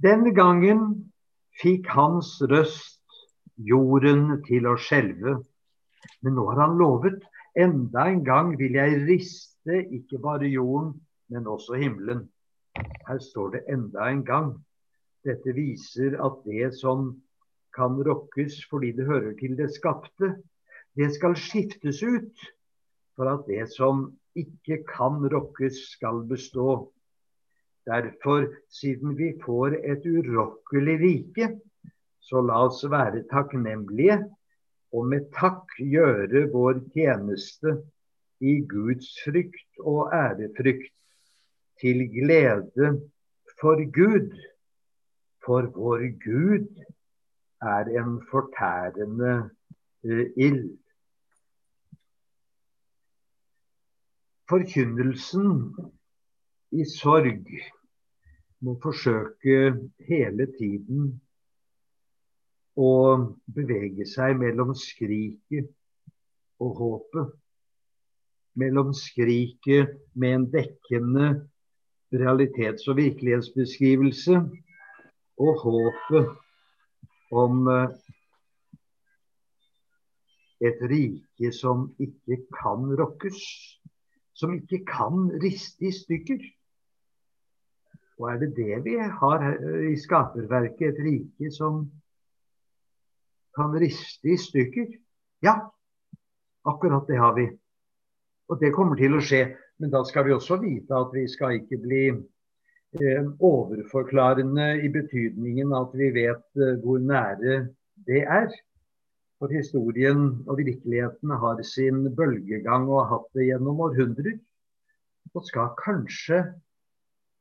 Den 0.03 0.35
gangen 0.35 1.11
fikk 1.61 1.89
hans 1.93 2.37
røst 2.49 3.01
jorden 3.57 4.41
til 4.47 4.67
å 4.69 4.77
skjelve. 4.79 5.39
Men 6.21 6.37
nå 6.37 6.45
har 6.51 6.63
han 6.65 6.77
lovet 6.79 7.23
enda 7.57 8.07
en 8.11 8.23
gang 8.25 8.53
vil 8.59 8.77
jeg 8.77 9.01
riste 9.07 9.81
ikke 9.97 10.21
bare 10.23 10.49
jorden, 10.49 10.93
men 11.33 11.49
også 11.49 11.79
himmelen. 11.81 12.27
Her 13.07 13.19
står 13.23 13.55
det 13.55 13.63
enda 13.73 14.09
en 14.11 14.23
gang. 14.25 14.51
Dette 15.25 15.55
viser 15.57 16.19
at 16.23 16.43
det 16.45 16.69
som 16.77 17.15
kan 17.75 17.97
rokkes 18.05 18.61
fordi 18.69 18.93
det 18.97 19.07
hører 19.09 19.33
til 19.39 19.57
det 19.57 19.71
skapte, 19.73 20.35
det 20.97 21.09
skal 21.13 21.35
skiftes 21.37 22.01
ut 22.05 22.45
for 23.17 23.29
at 23.29 23.45
det 23.49 23.65
som 23.73 24.11
ikke 24.37 24.83
kan 24.89 25.19
rokkes, 25.33 25.79
skal 25.93 26.21
bestå. 26.29 26.87
Derfor, 27.87 28.47
siden 28.69 29.15
vi 29.17 29.31
får 29.45 29.77
et 29.79 30.03
urokkelig 30.05 30.97
rike, 31.03 31.47
så 32.19 32.41
la 32.43 32.65
oss 32.67 32.81
være 32.91 33.23
takknemlige 33.31 34.17
og 34.91 35.07
med 35.11 35.29
takk 35.35 35.71
gjøre 35.79 36.47
vår 36.51 36.81
tjeneste 36.95 37.77
i 38.43 38.59
Guds 38.67 39.07
frykt 39.23 39.79
og 39.79 40.11
ærefrykt, 40.15 40.93
til 41.79 42.03
glede 42.11 42.91
for 43.61 43.79
Gud. 43.93 44.33
For 45.45 45.69
vår 45.71 46.03
Gud 46.23 46.67
er 47.61 47.91
en 48.01 48.17
fortærende 48.31 49.49
uh, 50.03 50.25
ild. 50.35 50.73
Forkynnelsen 54.49 55.53
i 56.71 56.83
sorg 56.83 57.47
må 58.65 58.73
forsøke 58.81 59.57
hele 60.07 60.47
tiden 60.57 61.09
å 62.77 62.91
bevege 63.53 64.05
seg 64.09 64.37
mellom 64.41 64.73
skriket 64.77 65.69
og 66.61 66.81
håpet. 66.81 67.35
Mellom 68.57 68.93
skriket 68.97 69.93
med 70.17 70.35
en 70.39 70.47
dekkende 70.53 71.29
realitets- 72.13 72.87
og 72.89 72.97
virkelighetsbeskrivelse 72.97 74.39
og 75.37 75.63
håpet 75.63 76.33
om 77.37 77.67
eh, 77.69 77.89
et 80.65 80.79
rike 80.89 81.51
som 81.53 81.91
ikke 82.01 82.39
kan 82.55 82.87
rokkes 82.97 83.43
som 84.37 84.53
ikke 84.53 84.83
kan 84.85 85.27
riste 85.41 85.89
i 85.89 85.93
stykker. 85.93 86.41
Og 88.17 88.31
er 88.31 88.39
det 88.41 88.55
det 88.57 88.79
vi 88.85 88.95
har 88.97 89.43
i 89.85 89.95
skaperverket, 89.99 90.95
et 90.95 91.01
rike 91.05 91.51
som 91.53 91.83
kan 93.57 93.75
riste 93.77 94.33
i 94.33 94.37
stykker? 94.41 94.89
Ja, 95.45 95.59
akkurat 96.65 97.07
det 97.09 97.19
har 97.21 97.35
vi. 97.37 97.47
Og 98.49 98.59
det 98.61 98.73
kommer 98.73 98.97
til 98.97 99.17
å 99.17 99.21
skje. 99.23 99.43
Men 99.77 99.93
da 99.93 100.01
skal 100.09 100.25
vi 100.25 100.33
også 100.33 100.57
vite 100.61 100.97
at 100.97 101.11
vi 101.13 101.27
skal 101.29 101.59
ikke 101.59 101.77
bli 101.83 102.03
eh, 102.09 103.27
overforklarende 103.45 104.71
i 104.81 104.89
betydningen 104.89 105.75
at 105.77 105.93
vi 105.93 106.09
vet 106.15 106.45
eh, 106.57 106.79
hvor 106.81 107.03
nære 107.03 107.59
det 108.07 108.23
er. 108.25 108.49
For 109.37 109.53
historien 109.53 110.31
og 110.49 110.57
virkeligheten 110.57 111.29
har 111.43 111.61
sin 111.61 112.07
bølgegang 112.17 112.87
og 112.89 113.03
har 113.03 113.11
hatt 113.11 113.27
det 113.37 113.51
gjennom 113.51 113.85
århundrer. 113.85 114.39
og 115.35 115.43
skal 115.45 115.75
kanskje 115.77 116.39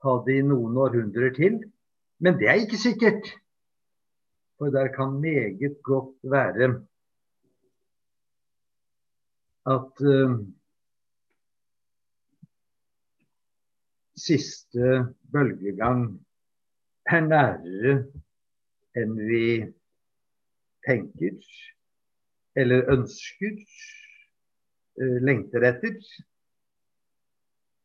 ha 0.07 0.15
det 0.27 0.39
i 0.41 0.47
noen 0.47 0.79
århundrer 0.79 1.35
til. 1.37 1.59
Men 2.23 2.39
det 2.41 2.49
er 2.49 2.63
ikke 2.63 2.81
sikkert. 2.81 3.29
For 4.57 4.73
der 4.73 4.89
kan 4.95 5.19
meget 5.21 5.83
godt 5.85 6.15
være 6.33 6.69
at 9.67 10.01
uh, 10.01 10.37
siste 14.17 14.93
bølgegang 15.33 16.07
er 17.11 17.27
nærere 17.27 17.97
enn 18.97 19.19
vi 19.29 19.49
tenker 20.87 21.51
eller 22.57 22.89
ønsker, 22.95 23.59
uh, 25.03 25.19
lengter 25.29 25.69
etter. 25.69 25.99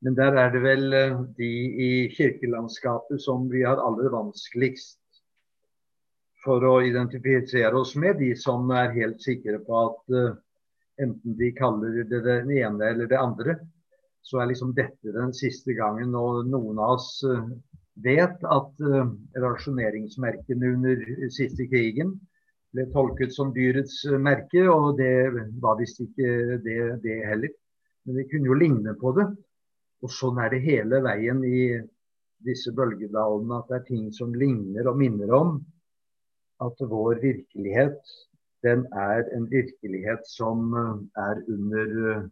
Men 0.01 0.15
der 0.17 0.37
er 0.41 0.49
det 0.53 0.61
vel 0.63 0.93
eh, 0.97 1.19
de 1.37 1.51
i 1.85 1.91
kirkelandskapet 2.15 3.21
som 3.21 3.45
vi 3.51 3.61
har 3.67 3.81
aller 3.81 4.09
vanskeligst 4.13 4.97
for 6.41 6.63
å 6.65 6.79
identifisere 6.81 7.73
oss 7.77 7.93
med. 7.95 8.17
De 8.17 8.31
som 8.37 8.69
er 8.73 8.95
helt 8.95 9.21
sikre 9.21 9.59
på 9.61 9.75
at 9.77 10.15
uh, 10.15 10.31
enten 11.01 11.35
de 11.37 11.51
kaller 11.57 12.01
det 12.09 12.23
det 12.25 12.39
ene 12.57 12.87
eller 12.87 13.09
det 13.11 13.19
andre, 13.19 13.59
så 14.25 14.41
er 14.41 14.49
liksom 14.49 14.73
dette 14.77 15.13
den 15.13 15.35
siste 15.37 15.75
gangen. 15.77 16.15
Og 16.17 16.49
noen 16.49 16.81
av 16.81 16.95
oss 16.95 17.11
uh, 17.27 17.45
vet 18.01 18.41
at 18.41 18.81
uh, 18.81 19.13
rasjoneringsmerkene 19.45 20.73
under 20.73 21.05
siste 21.29 21.69
krigen 21.69 22.17
ble 22.73 22.87
tolket 22.95 23.35
som 23.35 23.53
dyrets 23.53 24.01
merke, 24.17 24.65
og 24.71 24.97
det 24.97 25.13
var 25.61 25.77
visst 25.77 26.01
ikke 26.01 26.57
det, 26.65 26.79
det 27.05 27.21
heller. 27.27 27.53
Men 28.07 28.17
det 28.17 28.29
kunne 28.31 28.49
jo 28.49 28.57
ligne 28.57 28.97
på 28.97 29.13
det. 29.19 29.29
Og 30.01 30.13
sånn 30.13 30.39
er 30.41 30.49
det 30.53 30.63
hele 30.65 31.01
veien 31.05 31.43
i 31.45 31.65
disse 32.45 32.73
bølgedalene, 32.73 33.59
at 33.61 33.69
det 33.69 33.77
er 33.77 33.87
ting 33.89 34.09
som 34.15 34.33
ligner 34.33 34.89
og 34.89 34.97
minner 34.97 35.33
om 35.37 35.59
at 36.61 36.83
vår 36.89 37.21
virkelighet, 37.21 37.99
den 38.65 38.85
er 38.93 39.25
en 39.35 39.47
virkelighet 39.49 40.25
som 40.29 40.73
eh, 40.77 40.97
er 41.17 41.41
under 41.49 41.93
eh, 42.11 42.25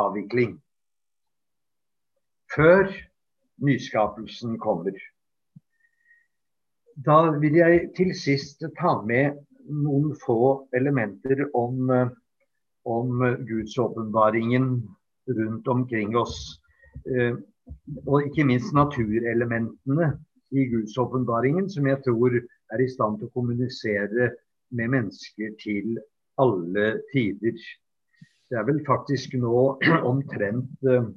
avvikling. 0.00 0.54
Før 2.54 2.88
nyskapelsen 3.60 4.56
kommer. 4.58 4.96
Da 6.96 7.18
vil 7.42 7.60
jeg 7.60 7.90
til 7.96 8.14
sist 8.16 8.64
ta 8.80 8.94
med 9.04 9.36
noen 9.68 10.14
få 10.24 10.40
elementer 10.76 11.44
om, 11.52 11.92
eh, 11.92 12.08
om 12.88 13.20
gudsåpenbaringen 13.48 14.72
rundt 15.38 15.68
omkring 15.68 16.16
oss. 16.18 16.60
Eh, 17.06 17.34
og 18.06 18.26
ikke 18.26 18.46
minst 18.48 18.74
naturelementene 18.74 20.12
i 20.50 20.66
gudsåpenbaringen, 20.72 21.68
som 21.70 21.86
jeg 21.86 22.02
tror 22.06 22.34
er 22.36 22.82
i 22.82 22.88
stand 22.90 23.18
til 23.18 23.28
å 23.28 23.34
kommunisere 23.34 24.30
med 24.74 24.92
mennesker 24.94 25.54
til 25.62 25.98
alle 26.40 26.86
tider. 27.12 27.58
Det 28.50 28.58
er 28.58 28.66
vel 28.66 28.80
faktisk 28.86 29.36
nå 29.38 29.78
omtrent 30.12 30.72
40 30.82 31.12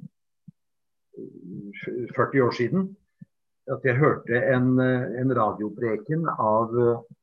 eh, 1.16 2.44
år 2.44 2.54
siden 2.58 2.92
at 3.72 3.80
jeg 3.86 3.96
hørte 3.96 4.36
en, 4.52 4.76
en 4.76 5.30
radiopreken 5.32 6.26
av, 6.28 6.74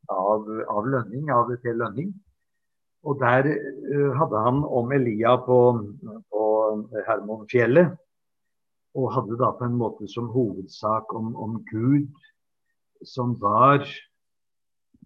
av, 0.10 0.48
av 0.74 0.88
Lønning, 0.90 1.30
av 1.30 1.52
T. 1.62 1.70
Lønning. 1.70 2.10
Og 3.06 3.20
der 3.22 3.46
hadde 4.18 4.42
han 4.42 4.64
om 4.66 4.92
Elia 4.94 5.36
på, 5.46 5.60
på 6.34 6.42
Hermonfjellet. 7.08 7.98
Og 9.00 9.14
hadde 9.16 9.38
da 9.40 9.54
på 9.56 9.68
en 9.68 9.78
måte 9.80 10.08
som 10.12 10.28
hovedsak 10.34 11.14
om, 11.16 11.32
om 11.40 11.60
Gud 11.70 12.10
som 13.08 13.38
var 13.42 13.86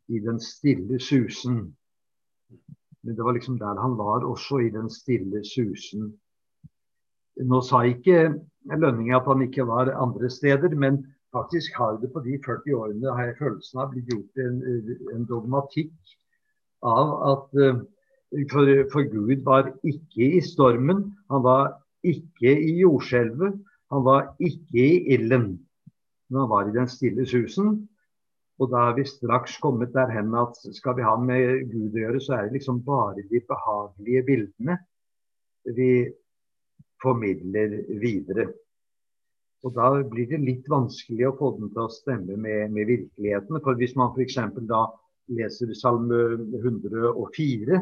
i 0.07 0.19
den 0.19 0.39
stille 0.41 0.99
susen. 0.99 1.75
Men 3.05 3.15
det 3.15 3.23
var 3.23 3.37
liksom 3.37 3.59
der 3.61 3.77
han 3.81 3.97
var, 3.97 4.25
også 4.25 4.59
i 4.65 4.69
den 4.73 4.89
stille 4.89 5.43
susen. 5.45 6.13
Nå 7.35 7.61
sa 7.61 7.83
ikke 7.85 8.33
Lønning 8.65 9.11
at 9.13 9.27
han 9.29 9.43
ikke 9.45 9.67
var 9.67 9.91
andre 9.93 10.29
steder, 10.29 10.73
men 10.73 11.03
faktisk 11.35 11.75
har 11.77 11.99
det 12.01 12.09
på 12.13 12.23
de 12.25 12.39
40 12.45 12.73
årene 12.73 13.13
har 13.13 13.27
jeg 13.29 13.37
følelsen 13.37 13.81
av 13.81 13.91
blitt 13.91 14.09
gjort 14.09 14.41
en, 14.41 14.55
en 15.13 15.27
dogmatikk 15.29 16.15
av 16.81 17.11
at 17.29 17.59
uh, 17.61 17.83
for, 18.51 18.71
for, 18.91 19.07
Gud 19.11 19.43
var 19.45 19.71
ikke 19.83 20.29
i 20.37 20.41
stormen, 20.43 21.03
han 21.31 21.43
var 21.45 21.75
ikke 22.05 22.51
i 22.51 22.79
jordskjelvet, 22.81 23.59
han 23.93 24.05
var 24.05 24.31
ikke 24.39 24.81
i 24.81 25.13
ilden. 25.15 25.51
Men 26.29 26.41
han 26.41 26.49
var 26.49 26.69
i 26.69 26.75
den 26.75 26.89
stille 26.89 27.25
susen. 27.29 27.85
Og 28.59 28.69
da 28.71 28.89
er 28.89 28.93
vi 28.95 29.03
straks 29.07 29.57
kommet 29.59 29.91
derhen 29.93 30.31
at 30.39 30.55
skal 30.77 30.95
vi 30.97 31.03
ha 31.03 31.15
med 31.19 31.65
Gud 31.71 31.95
å 31.95 32.03
gjøre, 32.05 32.21
så 32.23 32.37
er 32.37 32.45
det 32.45 32.59
liksom 32.59 32.79
bare 32.87 33.25
de 33.29 33.41
behagelige 33.49 34.23
bildene 34.29 34.77
vi 35.75 35.89
formidler 37.03 37.81
videre. 37.99 38.47
Og 39.65 39.73
da 39.75 39.89
blir 40.07 40.29
det 40.29 40.43
litt 40.43 40.67
vanskelig 40.69 41.27
å 41.27 41.35
få 41.39 41.55
den 41.57 41.71
til 41.73 41.83
å 41.83 41.91
stemme 41.91 42.37
med, 42.37 42.71
med 42.71 42.87
virkeligheten. 42.87 43.59
For 43.65 43.77
hvis 43.79 43.95
man 43.97 44.13
f.eks. 44.13 44.37
da 44.69 44.85
leser 45.35 45.73
Salme 45.75 46.21
104, 46.61 47.81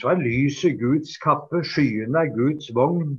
så 0.00 0.08
er 0.12 0.22
lyset 0.22 0.78
Guds 0.80 1.16
kappe, 1.22 1.62
skyene 1.64 2.18
er 2.24 2.32
Guds 2.34 2.70
vogn, 2.74 3.18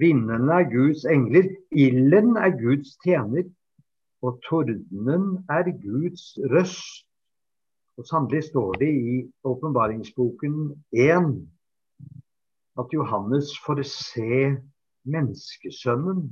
vindene 0.00 0.52
er 0.60 0.68
Guds 0.70 1.04
engler, 1.08 1.48
ilden 1.70 2.36
er 2.36 2.52
Guds 2.60 2.96
tjener, 3.04 3.48
og 4.22 4.40
tordenen 4.48 5.44
er 5.48 5.70
Guds 5.82 6.36
røst. 6.52 7.04
Og 7.96 8.04
Sannelig 8.04 8.44
står 8.44 8.72
det 8.82 8.92
i 8.92 9.16
åpenbaringsboken 9.44 10.56
1 10.92 11.48
at 12.78 12.92
Johannes 12.92 13.54
får 13.66 13.80
se 13.88 14.56
menneskesønnen. 15.08 16.26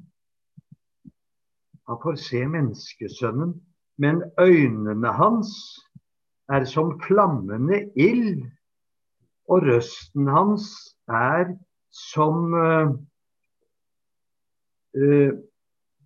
Han 1.89 2.01
får 2.03 2.21
se 2.21 2.43
menneskesønnen, 2.47 3.55
men 3.97 4.23
øynene 4.41 5.13
hans 5.13 5.49
er 6.49 6.65
som 6.65 7.01
flammende 7.07 7.81
ild 7.97 8.45
og 9.49 9.67
røsten 9.69 10.29
hans 10.33 10.67
er 11.09 11.53
som 11.95 12.55
uh, 12.57 12.95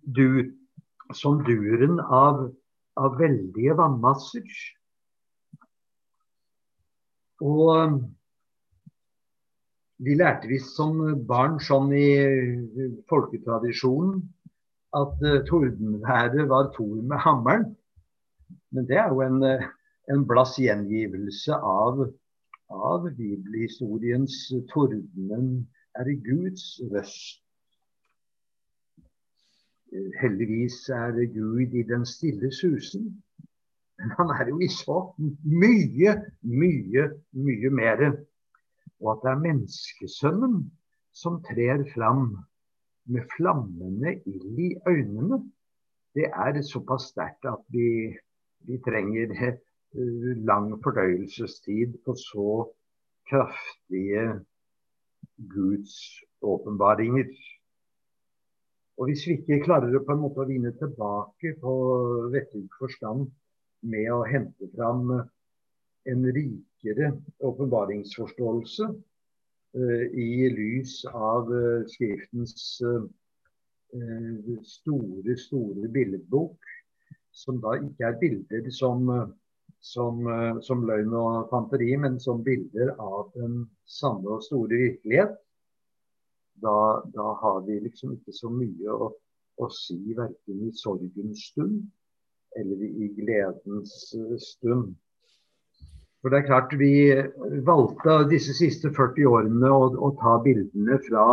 du, 0.03 0.27
som 1.15 1.39
duren 1.47 1.99
av, 2.03 2.43
av 2.99 3.17
veldige 3.21 3.77
vannmasser. 3.79 4.45
Og 7.45 7.65
uh, 7.71 7.97
vi 10.03 10.15
lærte 10.19 10.47
visst 10.51 10.75
som 10.79 10.99
barn 11.27 11.59
sånn 11.63 11.91
i 11.95 12.07
folketradisjonen 13.11 14.21
at 14.95 15.19
tordenværet 15.45 16.47
var 16.49 16.71
Thor 16.73 17.01
med 17.03 17.19
hammeren. 17.21 17.65
Men 18.73 18.87
det 18.89 18.95
er 18.97 19.11
jo 19.11 19.19
en, 19.25 19.43
en 19.43 20.23
blass 20.29 20.55
gjengivelse 20.57 21.53
av 21.59 21.99
av 22.69 23.09
bibelhistoriens 23.17 24.35
tordenen 24.71 25.67
er 25.97 26.09
Guds 26.25 26.65
røst. 26.91 27.41
Heldigvis 30.21 30.83
er 30.93 31.15
det 31.17 31.31
Gud 31.33 31.73
i 31.73 31.83
den 31.89 32.05
stille 32.05 32.51
susen. 32.53 33.09
Men 33.99 34.11
han 34.15 34.29
er 34.31 34.51
jo 34.51 34.59
i 34.63 34.69
så 34.71 34.99
mye, 35.19 36.13
mye, 36.45 37.05
mye 37.33 37.71
mer. 37.73 38.03
Og 38.99 39.11
at 39.15 39.23
det 39.23 39.31
er 39.31 39.43
menneskesønnen 39.47 40.61
som 41.11 41.41
trer 41.49 41.83
fram 41.93 42.37
med 43.09 43.25
flammende 43.35 44.13
ild 44.29 44.59
i 44.61 44.69
øynene, 44.87 45.41
det 46.15 46.29
er 46.29 46.61
såpass 46.65 47.09
sterkt 47.11 47.45
at 47.49 47.61
vi, 47.73 48.13
vi 48.67 48.77
trenger 48.85 49.33
lang 50.49 50.73
fordøyelsestid 50.83 51.95
på 52.05 52.13
så 52.13 52.49
kraftige 53.29 54.39
Guds 55.49 56.23
åpenbaringer. 56.41 57.25
Og 58.97 59.05
Hvis 59.07 59.27
vi 59.27 59.31
ikke 59.31 59.63
klarer 59.63 60.03
på 60.05 60.11
en 60.13 60.23
måte 60.23 60.43
å 60.43 60.47
vinne 60.49 60.71
tilbake 60.75 61.53
på 61.61 61.73
vettug 62.33 62.67
forstand 62.79 63.29
med 63.87 64.09
å 64.11 64.25
hente 64.27 64.67
fram 64.75 65.13
en 66.11 66.25
rikere 66.35 67.13
åpenbaringsforståelse 67.39 68.89
uh, 68.89 70.03
i 70.11 70.49
lys 70.51 70.97
av 71.13 71.47
uh, 71.47 71.87
Skriftens 71.87 72.57
uh, 72.83 73.07
store, 74.67 75.37
store 75.45 75.91
billedbok, 75.95 76.59
som 77.31 77.61
da 77.63 77.77
ikke 77.79 78.09
er 78.09 78.19
bilder 78.19 78.67
som 78.75 79.07
som, 79.79 80.27
eh, 80.27 80.59
som, 80.61 80.83
løgn 80.87 81.13
og 81.15 81.49
fanteri, 81.51 81.93
men 81.97 82.19
som 82.19 82.43
bilder 82.43 82.93
av 82.99 83.31
den 83.35 83.63
sanne 83.87 84.37
og 84.37 84.43
store 84.43 84.81
virkelighet. 84.87 85.37
da, 86.59 87.03
da, 87.15 87.25
har 87.39 87.61
vi 87.63 87.77
liksom 87.79 88.17
ikke 88.17 88.33
så 88.35 88.49
mye 88.51 88.91
å, 88.91 89.05
å 89.63 89.67
si 89.71 89.95
verken 90.11 90.65
i 90.67 90.73
sorgens 90.75 91.45
stund 91.53 91.85
eller 92.59 92.81
i 92.83 93.07
gledens 93.15 93.93
stund. 94.43 94.97
For 96.19 96.31
det 96.33 96.41
er 96.41 96.47
klart 96.49 96.75
Vi 96.75 96.93
valgte 97.63 98.17
disse 98.27 98.55
siste 98.57 98.91
40 98.95 99.29
årene 99.29 99.71
å, 99.71 99.87
å 99.95 100.09
ta 100.19 100.35
bildene 100.43 100.99
fra, 101.05 101.25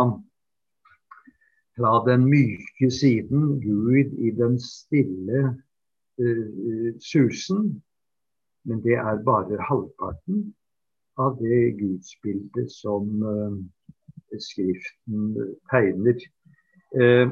fra, 1.75 1.91
den 2.07 2.23
myke 2.29 2.87
siden, 2.93 3.57
Gud 3.63 4.15
i 4.15 4.31
den 4.37 4.55
stille 4.63 5.43
uh, 5.51 6.87
susen. 7.03 7.81
Men 8.67 8.83
det 8.83 8.97
er 8.99 9.23
bare 9.25 9.59
halvparten 9.69 10.43
av 11.17 11.37
det 11.41 11.77
gudsbildet 11.79 12.71
som 12.73 13.07
uh, 13.23 13.57
Skriften 14.43 15.31
tegner. 15.71 16.19
Uh, 16.91 17.31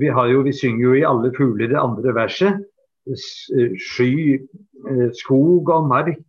vi, 0.00 0.08
jo, 0.08 0.42
vi, 0.46 0.54
synger 0.56 0.86
jo 0.86 0.94
i 0.96 1.06
alle 1.06 1.32
fugler 1.36 1.70
det 1.70 1.80
andre 1.80 2.14
verset. 2.16 2.64
Sky, 3.90 4.38
skog 5.18 5.70
og 5.72 5.88
mark 5.90 6.20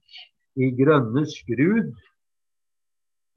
i 0.59 0.71
grønne 0.75 1.23
skrud 1.29 1.91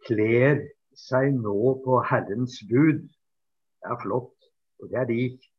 kler 0.07 0.63
seg 0.99 1.35
nå 1.37 1.75
på 1.85 2.01
Herrens 2.09 2.61
bud. 2.71 3.03
Det 3.05 3.93
er 3.93 4.01
flott, 4.03 4.49
og 4.81 4.91
det 4.91 5.01
er 5.03 5.11
rikt. 5.11 5.51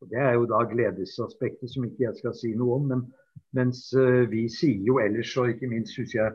Og 0.00 0.10
Det 0.10 0.18
er 0.20 0.34
jo 0.36 0.44
da 0.50 0.60
gledesaspektet 0.68 1.72
som 1.72 1.86
ikke 1.86 2.04
jeg 2.04 2.18
skal 2.20 2.34
si 2.36 2.52
noe 2.54 2.80
om. 2.80 2.90
Men, 2.92 3.06
mens 3.56 3.88
uh, 3.96 4.24
vi 4.30 4.46
sier 4.52 4.84
jo 4.86 5.00
ellers, 5.02 5.32
og 5.40 5.52
ikke 5.52 5.70
minst 5.70 5.96
husker 5.98 6.22
jeg, 6.22 6.34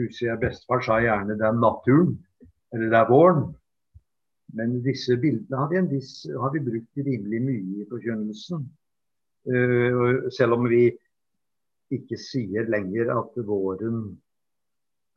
husker 0.00 0.28
jeg 0.30 0.40
bestefar 0.42 0.84
sa 0.84 0.98
gjerne 1.02 1.38
det 1.40 1.46
er 1.48 1.58
naturen, 1.58 2.16
eller 2.72 2.92
det 2.92 3.00
er 3.00 3.10
våren. 3.10 3.46
Men 4.52 4.76
disse 4.84 5.16
bildene 5.20 5.60
har 5.60 5.70
vi, 5.70 5.80
viss, 5.94 6.26
har 6.28 6.52
vi 6.52 6.64
brukt 6.64 7.00
rimelig 7.06 7.40
mye 7.46 7.80
i 7.82 7.88
forkynnelsen. 7.90 8.66
Uh, 9.48 10.28
selv 10.34 10.58
om 10.58 10.68
vi 10.70 10.84
ikke 11.92 12.16
sier 12.20 12.68
lenger 12.72 13.10
at 13.12 13.34
våren 13.44 14.04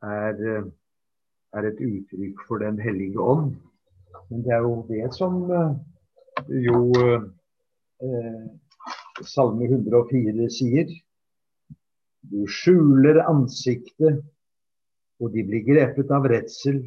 er, 0.04 0.40
er 1.56 1.68
et 1.70 1.78
uttrykk 1.80 2.42
for 2.48 2.60
Den 2.60 2.80
hellige 2.82 3.20
ånd. 3.20 3.54
Men 4.30 4.44
det 4.44 4.52
er 4.52 4.62
jo 4.64 4.74
det 4.88 5.08
som 5.14 5.34
eh, 5.50 5.74
jo 6.66 6.80
eh, 8.02 8.40
Salme 9.24 9.68
104 9.70 10.48
sier. 10.52 10.90
Du 12.30 12.42
skjuler 12.50 13.20
ansiktet, 13.28 14.22
og 15.22 15.32
de 15.34 15.44
blir 15.46 15.62
grepet 15.66 16.10
av 16.12 16.26
redsel. 16.30 16.80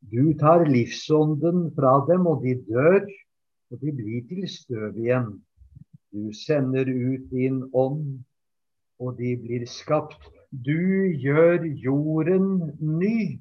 Du 0.00 0.32
tar 0.40 0.64
livsånden 0.68 1.70
fra 1.76 1.98
dem, 2.08 2.26
og 2.30 2.44
de 2.44 2.54
dør, 2.68 3.04
og 3.70 3.82
de 3.82 3.92
blir 3.98 4.24
til 4.30 4.46
støv 4.48 4.96
igjen. 5.02 5.34
Du 6.14 6.32
sender 6.32 6.88
ut 6.88 7.28
din 7.32 7.60
ånd, 7.74 8.22
og 9.02 9.18
de 9.20 9.34
blir 9.42 9.66
skapt. 9.68 10.30
Du 10.50 11.12
gjør 11.20 11.66
jorden 11.82 12.48
ny. 12.80 13.38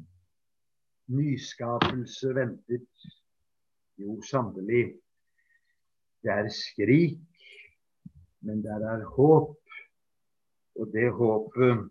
Nyskapelse 1.16 2.34
ventet. 2.36 2.90
Jo, 4.02 4.18
sannelig. 4.26 4.98
Det 6.26 6.34
er 6.34 6.50
skrik, 6.50 7.22
men 8.42 8.64
der 8.66 8.82
er 8.96 9.06
håp. 9.16 9.54
Og 10.76 10.92
det 10.92 11.10
håpet, 11.16 11.86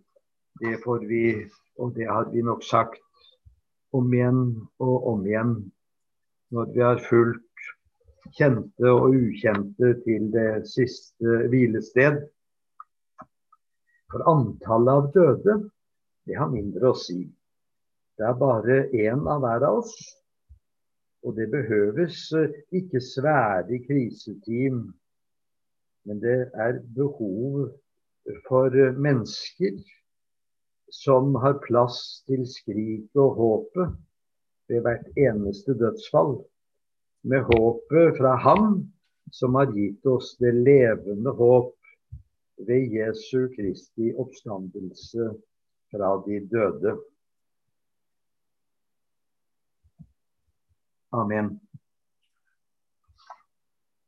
det 0.60 0.78
får 0.84 1.06
vi, 1.08 1.24
og 1.80 1.94
det 1.96 2.08
har 2.08 2.28
vi 2.32 2.42
nok 2.44 2.62
sagt 2.64 3.00
om 3.94 4.12
igjen 4.12 4.42
og 4.82 5.06
om 5.12 5.24
igjen 5.26 5.54
når 6.54 6.70
vi 6.74 6.82
har 6.84 7.00
fulgt 7.08 7.68
kjente 8.36 8.90
og 8.90 9.14
ukjente 9.14 9.94
til 10.04 10.28
det 10.34 10.66
siste 10.70 11.38
hvilested. 11.52 12.20
For 14.12 14.26
antallet 14.30 14.92
av 14.94 15.08
døde, 15.14 15.56
det 16.28 16.38
har 16.38 16.52
mindre 16.52 16.92
å 16.92 16.98
si. 16.98 17.24
Det 18.14 18.28
er 18.28 18.36
bare 18.38 18.84
én 18.94 19.24
av 19.26 19.42
hver 19.42 19.66
av 19.66 19.80
oss. 19.80 19.94
Og 21.24 21.34
det 21.38 21.48
behøves 21.50 22.18
eh, 22.36 22.52
ikke 22.76 23.00
svære 23.00 23.80
kriseteam, 23.86 24.84
men 26.04 26.20
det 26.20 26.50
er 26.60 26.82
behov 26.94 27.72
for 28.48 28.74
eh, 28.78 28.92
mennesker 28.92 29.78
som 30.94 31.34
har 31.34 31.58
plass 31.64 32.22
til 32.28 32.44
skriket 32.48 33.20
og 33.20 33.38
håpet 33.38 33.94
ved 34.70 34.84
hvert 34.84 35.06
eneste 35.18 35.74
dødsfall. 35.78 36.36
Med 37.24 37.46
håpet 37.48 38.18
fra 38.18 38.36
Ham 38.36 38.84
som 39.32 39.56
har 39.58 39.72
gitt 39.74 40.06
oss 40.06 40.34
det 40.38 40.52
levende 40.54 41.32
håp 41.38 41.74
ved 42.68 42.92
Jesu 42.94 43.48
Kristi 43.56 44.12
oppstandelse 44.14 45.32
fra 45.90 46.14
de 46.26 46.40
døde. 46.52 46.96
Amen. 51.14 51.63